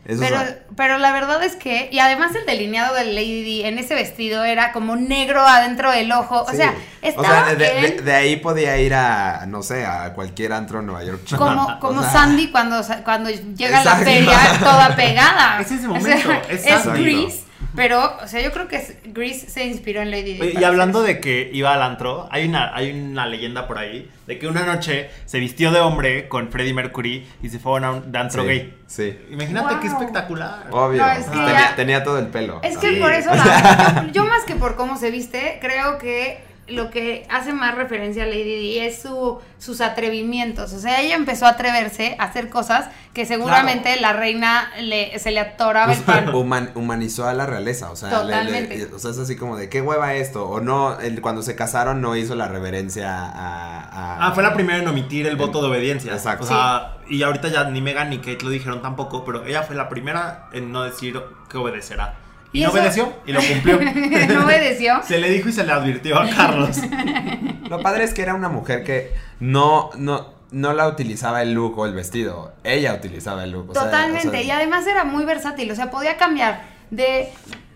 Pero, 0.08 0.38
pero 0.78 0.98
la 1.00 1.12
verdad 1.14 1.44
es 1.44 1.56
que, 1.56 1.90
y 1.92 1.98
además 1.98 2.36
el 2.36 2.46
delineado 2.46 2.94
de 2.94 3.06
Lady 3.06 3.44
D 3.62 3.68
en 3.68 3.80
ese 3.80 3.96
vestido 3.96 4.44
era 4.44 4.72
como 4.72 4.96
negro 4.96 5.42
adentro 5.42 5.92
del 5.92 6.12
ojo. 6.12 6.44
O 6.44 6.50
sí. 6.52 6.58
sea, 6.58 6.76
estaba 7.02 7.46
de, 7.50 7.56
de- 7.56 7.80
bien 7.80 7.98
de- 7.98 8.02
de 8.04 8.14
ahí 8.14 8.36
podía 8.36 8.78
ir 8.78 8.94
a, 8.94 9.46
no 9.48 9.64
sé, 9.64 9.84
a 9.84 10.14
cualquier 10.14 10.54
antro 10.54 10.82
en 10.82 10.86
Nueva 10.86 11.04
York. 11.04 11.22
como, 11.36 11.80
como 11.80 12.02
O 12.02 12.04
sea, 12.04 12.12
Sandy 12.12 12.52
cuando, 12.52 12.84
sa- 12.84 13.04
cuando 13.04 13.32
llega 13.32 13.80
a 13.80 13.84
la 13.84 13.96
feria 13.96 14.40
toda 14.60 14.90
pegada. 14.96 15.60
Es 15.62 15.72
ese 15.72 15.88
O 15.88 15.96
momento, 15.96 16.28
sea, 16.28 16.42
es. 16.50 16.86
Grease, 16.86 17.45
pero, 17.76 18.18
o 18.22 18.28
sea, 18.28 18.42
yo 18.42 18.52
creo 18.52 18.68
que 18.68 19.00
Grease 19.06 19.50
se 19.50 19.66
inspiró 19.66 20.02
en 20.02 20.12
Lady 20.12 20.38
D. 20.38 20.42
Oye, 20.42 20.60
Y 20.60 20.64
hablando 20.64 21.02
de 21.02 21.20
que 21.20 21.50
iba 21.54 21.74
al 21.74 21.82
antro, 21.82 22.28
hay 22.32 22.48
una, 22.48 22.76
hay 22.76 22.92
una 22.92 23.26
leyenda 23.28 23.68
por 23.68 23.78
ahí 23.78 24.10
de 24.28 24.40
que 24.40 24.48
una 24.48 24.64
noche 24.66 25.10
se 25.26 25.40
vistió 25.40 25.72
de 25.72 25.80
hombre 25.80 26.28
con 26.28 26.50
Freddie 26.52 26.74
Mercury 26.74 27.28
y 27.42 27.50
se 27.50 27.60
fue 27.60 27.84
a 27.84 27.92
un 27.92 28.16
antro 28.16 28.42
sí, 28.44 28.48
gay. 28.48 28.74
Sí, 28.88 29.18
Imagínate 29.32 29.76
qué 29.82 29.88
espectacular. 29.88 30.68
obvio. 30.72 31.02
No, 31.06 31.12
es 31.12 31.26
que 31.26 31.32
tenía, 31.32 31.54
ya- 31.54 31.76
tenía 31.76 32.04
todo 32.04 32.20
el 32.20 32.28
pelo. 32.28 32.60
Es 32.64 32.78
que 32.78 32.90
Sí. 32.96 32.96
por 33.00 33.12
eso, 33.14 33.30
la- 33.34 34.06
yo, 34.08 34.12
yo 34.24 34.26
más 34.26 34.44
que 34.44 34.56
por 34.56 34.76
cómo 34.76 34.98
se 34.98 35.12
viste, 35.12 35.58
creo 35.62 35.98
que 35.98 36.40
lo 36.68 36.90
que 36.90 37.28
hace 37.30 37.54
más 37.54 37.76
referencia 37.76 38.24
a 38.24 38.26
Lady 38.26 38.74
D 38.76 38.88
es 38.88 39.02
su, 39.02 39.40
sus 39.60 39.82
atrevimientos. 39.82 40.74
O 40.74 40.80
sea, 40.80 41.00
ella 41.02 41.16
empezó 41.16 41.46
a 41.46 41.50
atreverse 41.50 42.16
a 42.20 42.24
hacer 42.24 42.50
cosas 42.50 42.88
que 43.14 43.26
seguramente 43.26 44.00
la 44.02 44.14
reina 44.14 44.72
le, 44.82 45.18
se 45.20 45.30
le 45.32 45.40
atoraba 45.40 45.94
el 45.94 46.00
pan. 46.00 46.34
Human- 46.34 46.72
humanizó 46.76 47.28
a 47.28 47.34
la 47.34 47.46
realeza, 47.46 47.92
o 47.92 47.96
sea, 47.96 48.10
le- 48.10 48.16
le- 48.16 48.22
Totalmente. 48.34 48.90
o 48.96 49.00
sea, 49.00 49.12
es 49.12 49.20
así 49.20 49.36
como 49.36 49.58
de 49.58 49.70
qué 49.70 49.82
hueva 49.82 50.16
esto, 50.16 50.48
o 50.50 50.60
no, 50.60 51.00
el- 51.00 51.22
cuando 51.22 51.44
se 51.44 51.56
casaron 51.56 52.02
no 52.02 52.16
hizo 52.16 52.34
la 52.36 52.48
reverencia 52.48 53.14
a... 53.16 53.80
a- 53.82 54.28
Ah, 54.28 54.32
fue 54.34 54.42
la 54.44 54.54
primera 54.56 54.80
en 54.80 54.88
omitir 54.88 55.28
el 55.28 55.36
voto 55.36 55.62
de 55.62 55.68
obediencia. 55.68 56.14
Exacto. 56.14 56.46
O 56.46 56.48
sea, 56.48 56.98
y 57.08 57.22
ahorita 57.22 57.48
ya 57.50 57.66
ni 57.66 57.82
Megan 57.82 58.10
ni 58.10 58.18
Kate 58.18 58.40
lo 58.44 58.50
dijeron 58.50 58.82
tampoco, 58.82 59.24
pero 59.24 59.46
ella 59.46 59.62
fue 59.64 59.76
la 59.76 59.88
primera 59.88 60.48
en 60.52 60.72
no 60.72 60.82
decir 60.84 61.22
que 61.50 61.58
obedecerá. 61.58 62.16
Y, 62.52 62.60
Y 62.60 62.64
no 62.64 62.72
obedeció 62.72 63.14
y 63.26 63.32
lo 63.34 63.42
cumplió. 63.42 63.80
no 64.34 64.46
obedeció. 64.46 65.02
se 65.08 65.20
le 65.20 65.30
dijo 65.30 65.50
y 65.50 65.52
se 65.52 65.66
le 65.66 65.72
advirtió 65.72 66.20
a 66.20 66.30
Carlos. 66.30 66.78
Lo 67.70 67.82
padre 67.82 68.04
es 68.04 68.14
que 68.14 68.22
era 68.22 68.36
una 68.36 68.48
mujer 68.48 68.84
que 68.84 69.12
no, 69.40 69.90
no, 69.98 70.36
no 70.52 70.74
la 70.74 70.88
utilizaba 70.88 71.42
el 71.42 71.54
look 71.54 71.78
o 71.80 71.86
el 71.86 71.94
vestido, 71.94 72.54
ella 72.64 72.94
utilizaba 72.94 73.44
el 73.44 73.52
look. 73.52 73.72
o 73.72 73.74
sea, 73.74 73.86
Totalmente. 73.86 74.28
o 74.28 74.32
sea, 74.32 74.42
y 74.42 74.52
además 74.52 74.86
era 74.88 75.04
muy 75.04 75.26
versátil. 75.26 75.72
O 75.72 75.76
sea, 75.76 75.90
podía 75.90 76.18
cambiar 76.18 76.64
de 76.92 77.30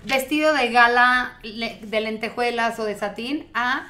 vestido 0.05 0.53
de 0.53 0.69
gala 0.71 1.39
de 1.43 2.01
lentejuelas 2.01 2.79
o 2.79 2.85
de 2.85 2.95
satín 2.95 3.47
a 3.53 3.87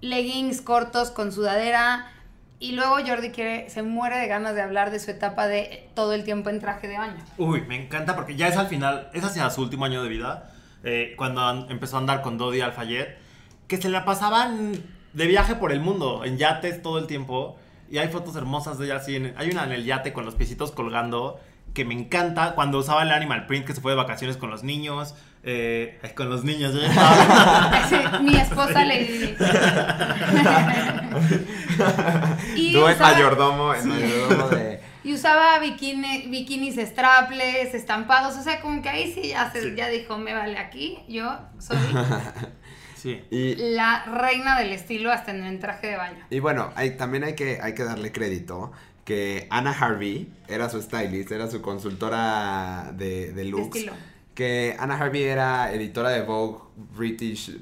leggings 0.00 0.60
cortos 0.60 1.10
con 1.10 1.32
sudadera. 1.32 2.12
Y 2.60 2.72
luego 2.72 2.96
Jordi 3.04 3.30
quiere, 3.30 3.68
se 3.70 3.82
muere 3.82 4.18
de 4.18 4.26
ganas 4.28 4.54
de 4.54 4.60
hablar 4.60 4.90
de 4.90 5.00
su 5.00 5.10
etapa 5.10 5.46
de 5.48 5.88
todo 5.94 6.12
el 6.12 6.24
tiempo 6.24 6.50
en 6.50 6.60
traje 6.60 6.86
de 6.88 6.98
baño. 6.98 7.16
Uy, 7.38 7.62
me 7.62 7.74
encanta 7.82 8.14
porque 8.14 8.36
ya 8.36 8.48
es 8.48 8.56
al 8.58 8.66
final, 8.68 9.08
es 9.14 9.24
hacia 9.24 9.48
su 9.50 9.62
último 9.62 9.86
año 9.86 10.02
de 10.02 10.10
vida, 10.10 10.52
eh, 10.84 11.14
cuando 11.16 11.40
an- 11.42 11.66
empezó 11.70 11.96
a 11.96 12.00
andar 12.00 12.20
con 12.20 12.36
Dodi 12.36 12.60
Alfayet, 12.60 13.16
que 13.66 13.78
se 13.78 13.88
la 13.88 14.04
pasaban 14.04 14.72
de 15.14 15.26
viaje 15.26 15.54
por 15.54 15.72
el 15.72 15.80
mundo, 15.80 16.22
en 16.24 16.36
yates 16.36 16.82
todo 16.82 16.98
el 16.98 17.06
tiempo. 17.06 17.56
Y 17.90 17.98
hay 17.98 18.08
fotos 18.08 18.36
hermosas 18.36 18.78
de 18.78 18.84
ella 18.86 18.96
así. 18.96 19.16
hay 19.36 19.50
una 19.50 19.64
en 19.64 19.72
el 19.72 19.84
yate 19.84 20.12
con 20.12 20.24
los 20.24 20.34
piecitos 20.36 20.70
colgando, 20.70 21.40
que 21.74 21.84
me 21.84 21.94
encanta, 21.94 22.54
cuando 22.54 22.78
usaba 22.78 23.02
el 23.02 23.10
animal 23.10 23.46
print, 23.46 23.66
que 23.66 23.72
se 23.74 23.80
fue 23.80 23.92
de 23.92 23.96
vacaciones 23.96 24.36
con 24.36 24.50
los 24.50 24.62
niños. 24.64 25.14
Eh, 25.42 25.98
con 26.14 26.28
los 26.28 26.44
niños, 26.44 26.74
Sí, 27.88 27.96
Mi 28.22 28.36
esposa 28.36 28.84
le 28.84 29.02
y, 32.56 32.72
Tú 32.72 32.86
en 32.86 32.92
usaba, 32.94 33.12
mayordomo, 33.12 33.74
en 33.74 33.88
mayordomo 33.88 34.48
de... 34.48 34.80
y 35.04 35.14
usaba 35.14 35.58
bikini, 35.58 36.26
bikinis 36.28 36.76
strapless, 36.76 37.74
estampados. 37.74 38.36
O 38.36 38.42
sea, 38.42 38.60
como 38.60 38.82
que 38.82 38.88
ahí 38.88 39.12
sí 39.12 39.28
ya, 39.28 39.50
se- 39.50 39.62
Sí. 39.62 39.74
ya 39.76 39.88
dijo, 39.88 40.18
me 40.18 40.32
vale 40.34 40.58
aquí. 40.58 40.98
Yo 41.08 41.38
soy 41.58 41.76
Sí. 42.96 43.22
Y, 43.30 43.54
la 43.74 44.04
reina 44.04 44.58
del 44.58 44.72
estilo 44.72 45.10
hasta 45.10 45.30
en 45.30 45.44
el 45.44 45.58
traje 45.58 45.86
de 45.86 45.96
baño. 45.96 46.26
y 46.28 46.38
bueno, 46.40 46.70
hay, 46.76 46.96
también 46.98 47.24
hay 47.24 47.34
que, 47.34 47.58
hay 47.62 47.74
que 47.74 47.82
darle 47.84 48.12
crédito 48.12 48.72
que 49.06 49.46
Anna 49.50 49.70
Harvey 49.72 50.28
era 50.48 50.68
su 50.68 50.82
stylist, 50.82 51.32
era 51.32 51.50
su 51.50 51.62
consultora 51.62 52.90
de, 52.92 53.32
de 53.32 53.34
De 53.44 53.44
looks. 53.46 53.74
estilo. 53.76 53.94
Que 54.40 54.74
Anna 54.78 54.96
Harvey 54.96 55.24
era 55.24 55.70
editora 55.70 56.08
de 56.08 56.22
Vogue 56.22 56.60
British 56.96 57.52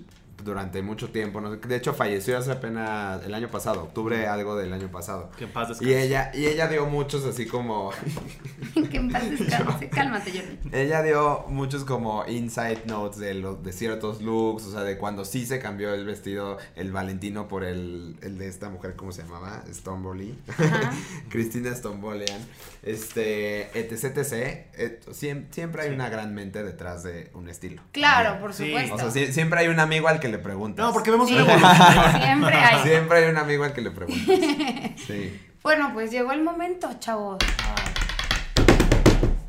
durante 0.43 0.83
mucho 0.83 1.11
tiempo. 1.11 1.41
¿no? 1.41 1.51
De 1.57 1.77
hecho, 1.77 1.95
falleció 1.95 2.39
hace 2.39 2.53
apenas 2.53 3.25
el 3.25 3.35
año 3.35 3.49
pasado, 3.49 3.83
octubre 3.85 4.27
algo 4.27 4.57
del 4.57 4.73
año 4.73 4.89
pasado. 4.91 5.31
Que 5.37 5.45
en 5.45 5.53
paz 5.53 5.81
Y 5.81 5.93
ella, 5.95 6.31
y 6.35 6.47
ella 6.47 6.69
dio 6.69 6.87
muchos 6.87 7.25
así 7.25 7.47
como... 7.47 7.91
que 8.91 8.97
en 8.97 9.11
paz 9.11 9.29
descanse. 9.39 9.89
Cálmate, 9.89 10.31
Jordi. 10.33 10.59
ella 10.73 11.03
dio 11.03 11.45
muchos 11.49 11.85
como 11.85 12.25
insight 12.27 12.85
notes 12.87 13.19
de, 13.19 13.35
los, 13.35 13.63
de 13.63 13.73
ciertos 13.73 14.23
looks, 14.23 14.65
o 14.67 14.73
sea, 14.73 14.83
de 14.83 14.97
cuando 14.99 15.25
sí 15.25 15.45
se 15.47 15.59
cambió 15.59 15.93
el 15.95 16.05
vestido, 16.07 16.59
el 16.77 16.93
Valentino 16.93 17.49
por 17.49 17.65
el, 17.65 18.17
el 18.23 18.39
de 18.39 18.49
esta 18.49 18.69
mujer, 18.71 18.95
¿cómo 18.97 19.13
se 19.13 19.23
llamaba? 19.23 19.63
Stromboli. 19.73 20.39
Cristina 21.29 21.75
Strombolian. 21.75 22.41
Este, 22.83 23.63
etc, 23.79 24.17
etc. 24.17 24.33
Eh, 24.33 25.01
siem- 25.11 25.47
siempre 25.51 25.83
hay 25.83 25.91
una 25.93 26.09
gran 26.09 26.35
mente 26.35 26.63
detrás 26.63 27.03
de 27.03 27.31
un 27.35 27.49
estilo. 27.49 27.83
Claro, 27.93 28.41
por 28.41 28.55
Sí. 28.55 28.67
supuesto. 28.67 28.95
O 28.95 28.99
sea, 28.99 29.09
sie- 29.11 29.33
siempre 29.33 29.61
hay 29.61 29.69
un 29.69 29.81
amigo 29.81 30.09
al 30.09 30.21
que 30.21 30.28
le 30.29 30.39
preguntas. 30.39 30.85
No, 30.87 30.93
porque 30.93 31.11
vemos 31.11 31.29
Sí, 31.29 31.35
una 31.35 31.43
evolución. 31.55 32.21
siempre 32.23 32.55
hay. 32.57 32.83
Siempre 32.83 33.19
hay 33.25 33.31
un 33.31 33.37
amigo 33.39 33.65
al 33.65 33.73
que 33.73 33.81
le 33.81 33.91
preguntas. 33.91 34.27
Sí. 35.07 35.41
Bueno, 35.63 35.91
pues 35.93 36.11
llegó 36.11 36.33
el 36.33 36.43
momento, 36.43 36.89
chavos. 37.01 37.39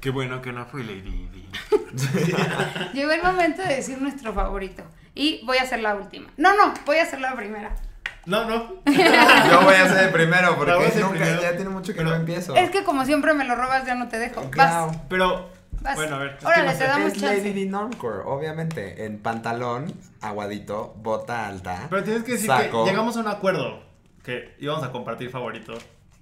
Qué 0.02 0.10
bueno 0.12 0.42
que 0.42 0.52
no 0.54 0.66
fue 0.66 0.84
Lady. 0.84 1.28
Llegó 2.94 3.12
el 3.12 3.22
momento 3.24 3.62
de 3.64 3.76
decir 3.76 4.02
nuestro 4.02 4.34
favorito. 4.34 4.84
Y 5.16 5.42
voy 5.46 5.58
a 5.58 5.64
hacer 5.64 5.80
la 5.82 5.96
última. 5.96 6.30
No, 6.38 6.56
no, 6.56 6.74
voy 6.86 6.98
a 6.98 7.04
hacer 7.04 7.20
la 7.20 7.36
primera. 7.36 7.76
No, 8.26 8.46
no. 8.46 8.76
Yo 8.86 9.62
voy 9.64 9.76
a 9.76 9.88
ser 9.90 10.06
el 10.06 10.12
primero 10.12 10.56
porque 10.56 10.72
nunca- 10.74 11.10
primero. 11.10 11.42
ya 11.42 11.52
tiene 11.56 11.70
mucho 11.70 11.94
que 11.94 11.98
Pero- 12.00 12.12
no 12.12 12.16
empiezo. 12.16 12.56
Es 12.56 12.70
que 12.70 12.84
como 12.84 13.06
siempre 13.06 13.34
me 13.34 13.44
lo 13.44 13.56
robas, 13.56 13.86
ya 13.86 13.96
no 13.96 14.08
te 14.08 14.20
dejo. 14.20 14.42
Vas. 14.42 14.50
Claro. 14.52 14.92
Pero, 15.10 15.50
Vas. 15.82 15.96
bueno, 15.96 16.16
a 16.16 16.20
ver. 16.20 16.38
¿qué 16.38 16.46
Órale, 16.46 16.74
te 16.74 16.84
damos 16.84 17.14
Es 17.14 17.20
chance. 17.22 17.38
Lady 17.50 17.66
Normcore, 17.66 18.20
obviamente. 18.26 19.06
En 19.06 19.20
pantalón, 19.20 19.94
aguadito, 20.22 20.94
bota 20.98 21.48
alta. 21.48 21.88
Pero 21.90 22.04
tienes 22.04 22.24
que 22.24 22.34
decir 22.34 22.48
saco. 22.48 22.84
que 22.86 22.92
llegamos 22.92 23.16
a 23.18 23.20
un 23.22 23.28
acuerdo. 23.28 23.84
Que 24.24 24.56
íbamos 24.60 24.84
a 24.84 24.92
compartir 24.92 25.30
favorito 25.30 25.74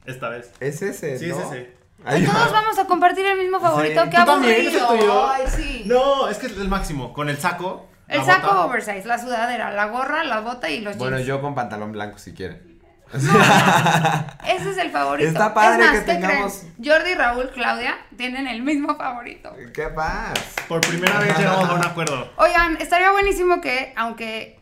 esta 0.06 0.30
vez. 0.30 0.52
Es 0.60 0.82
ese, 0.82 1.18
Sí, 1.18 1.28
¿no? 1.28 1.40
es 1.40 1.46
ese. 1.48 1.78
Ay, 2.06 2.24
Todos 2.26 2.52
vamos 2.52 2.78
a 2.78 2.86
compartir 2.86 3.26
el 3.26 3.38
mismo 3.40 3.60
favorito. 3.60 4.04
Sí. 4.04 4.10
Qué 4.12 4.18
¿Tú 4.18 4.26
también? 4.26 4.78
aburrido. 4.84 5.28
Ay, 5.30 5.44
sí. 5.48 5.84
No, 5.88 6.30
es 6.30 6.38
que 6.38 6.46
es 6.46 6.58
el 6.58 6.68
máximo. 6.68 7.12
Con 7.12 7.28
el 7.30 7.38
saco. 7.38 7.88
El 8.08 8.20
la 8.20 8.26
saco 8.26 8.48
bota. 8.48 8.66
oversize, 8.66 9.06
la 9.06 9.18
sudadera, 9.18 9.72
la 9.72 9.86
gorra, 9.88 10.24
la 10.24 10.40
bota 10.42 10.70
y 10.70 10.80
los 10.82 10.96
Bueno, 10.98 11.18
jeans. 11.18 11.28
yo 11.28 11.42
con 11.42 11.56
pantalón 11.56 11.92
blanco 11.92 12.20
si 12.20 12.34
quieren. 12.34 12.77
Ese 13.14 14.70
es 14.72 14.78
el 14.78 14.92
favorito. 14.92 15.28
Está 15.30 15.54
padre 15.54 15.84
es 15.84 15.92
más, 15.92 16.00
que 16.00 16.06
¿qué 16.06 16.12
tengamos- 16.14 16.60
creen? 16.60 16.74
Jordi, 16.84 17.14
Raúl, 17.16 17.50
Claudia 17.54 17.98
tienen 18.18 18.48
el 18.48 18.62
mismo 18.62 18.96
favorito. 18.98 19.54
¿Qué 19.74 19.84
pasa? 19.88 20.34
Por 20.68 20.82
primera 20.82 21.20
vez 21.20 21.38
llegamos 21.38 21.70
a 21.70 21.74
un 21.74 21.86
acuerdo. 21.86 22.32
Oigan, 22.38 22.78
estaría 22.82 23.12
buenísimo 23.12 23.62
que, 23.62 23.94
aunque 23.96 24.60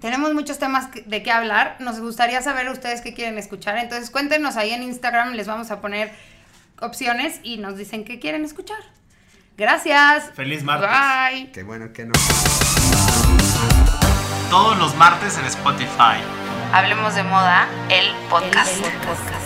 tenemos 0.00 0.34
muchos 0.34 0.58
temas 0.58 0.88
de 1.06 1.22
qué 1.22 1.30
hablar, 1.30 1.76
nos 1.80 2.00
gustaría 2.00 2.42
saber 2.42 2.68
ustedes 2.68 3.00
qué 3.00 3.14
quieren 3.14 3.38
escuchar. 3.38 3.76
Entonces 3.78 4.10
cuéntenos 4.10 4.56
ahí 4.56 4.70
en 4.72 4.82
Instagram, 4.82 5.32
les 5.32 5.46
vamos 5.46 5.70
a 5.70 5.80
poner 5.80 6.12
opciones 6.80 7.40
y 7.42 7.58
nos 7.58 7.76
dicen 7.76 8.04
qué 8.04 8.18
quieren 8.20 8.44
escuchar. 8.44 8.78
Gracias. 9.56 10.30
Feliz 10.34 10.64
martes. 10.64 10.90
Bye. 10.90 11.52
Qué 11.52 11.62
bueno 11.62 11.92
que 11.92 12.04
no. 12.06 12.12
Todos 14.50 14.76
los 14.78 14.94
martes 14.96 15.38
en 15.38 15.44
Spotify. 15.46 16.18
Hablemos 16.74 17.14
de 17.14 17.22
moda, 17.22 17.68
el 17.88 18.12
podcast. 18.28 18.84
El 18.84 18.92
podcast. 18.94 19.43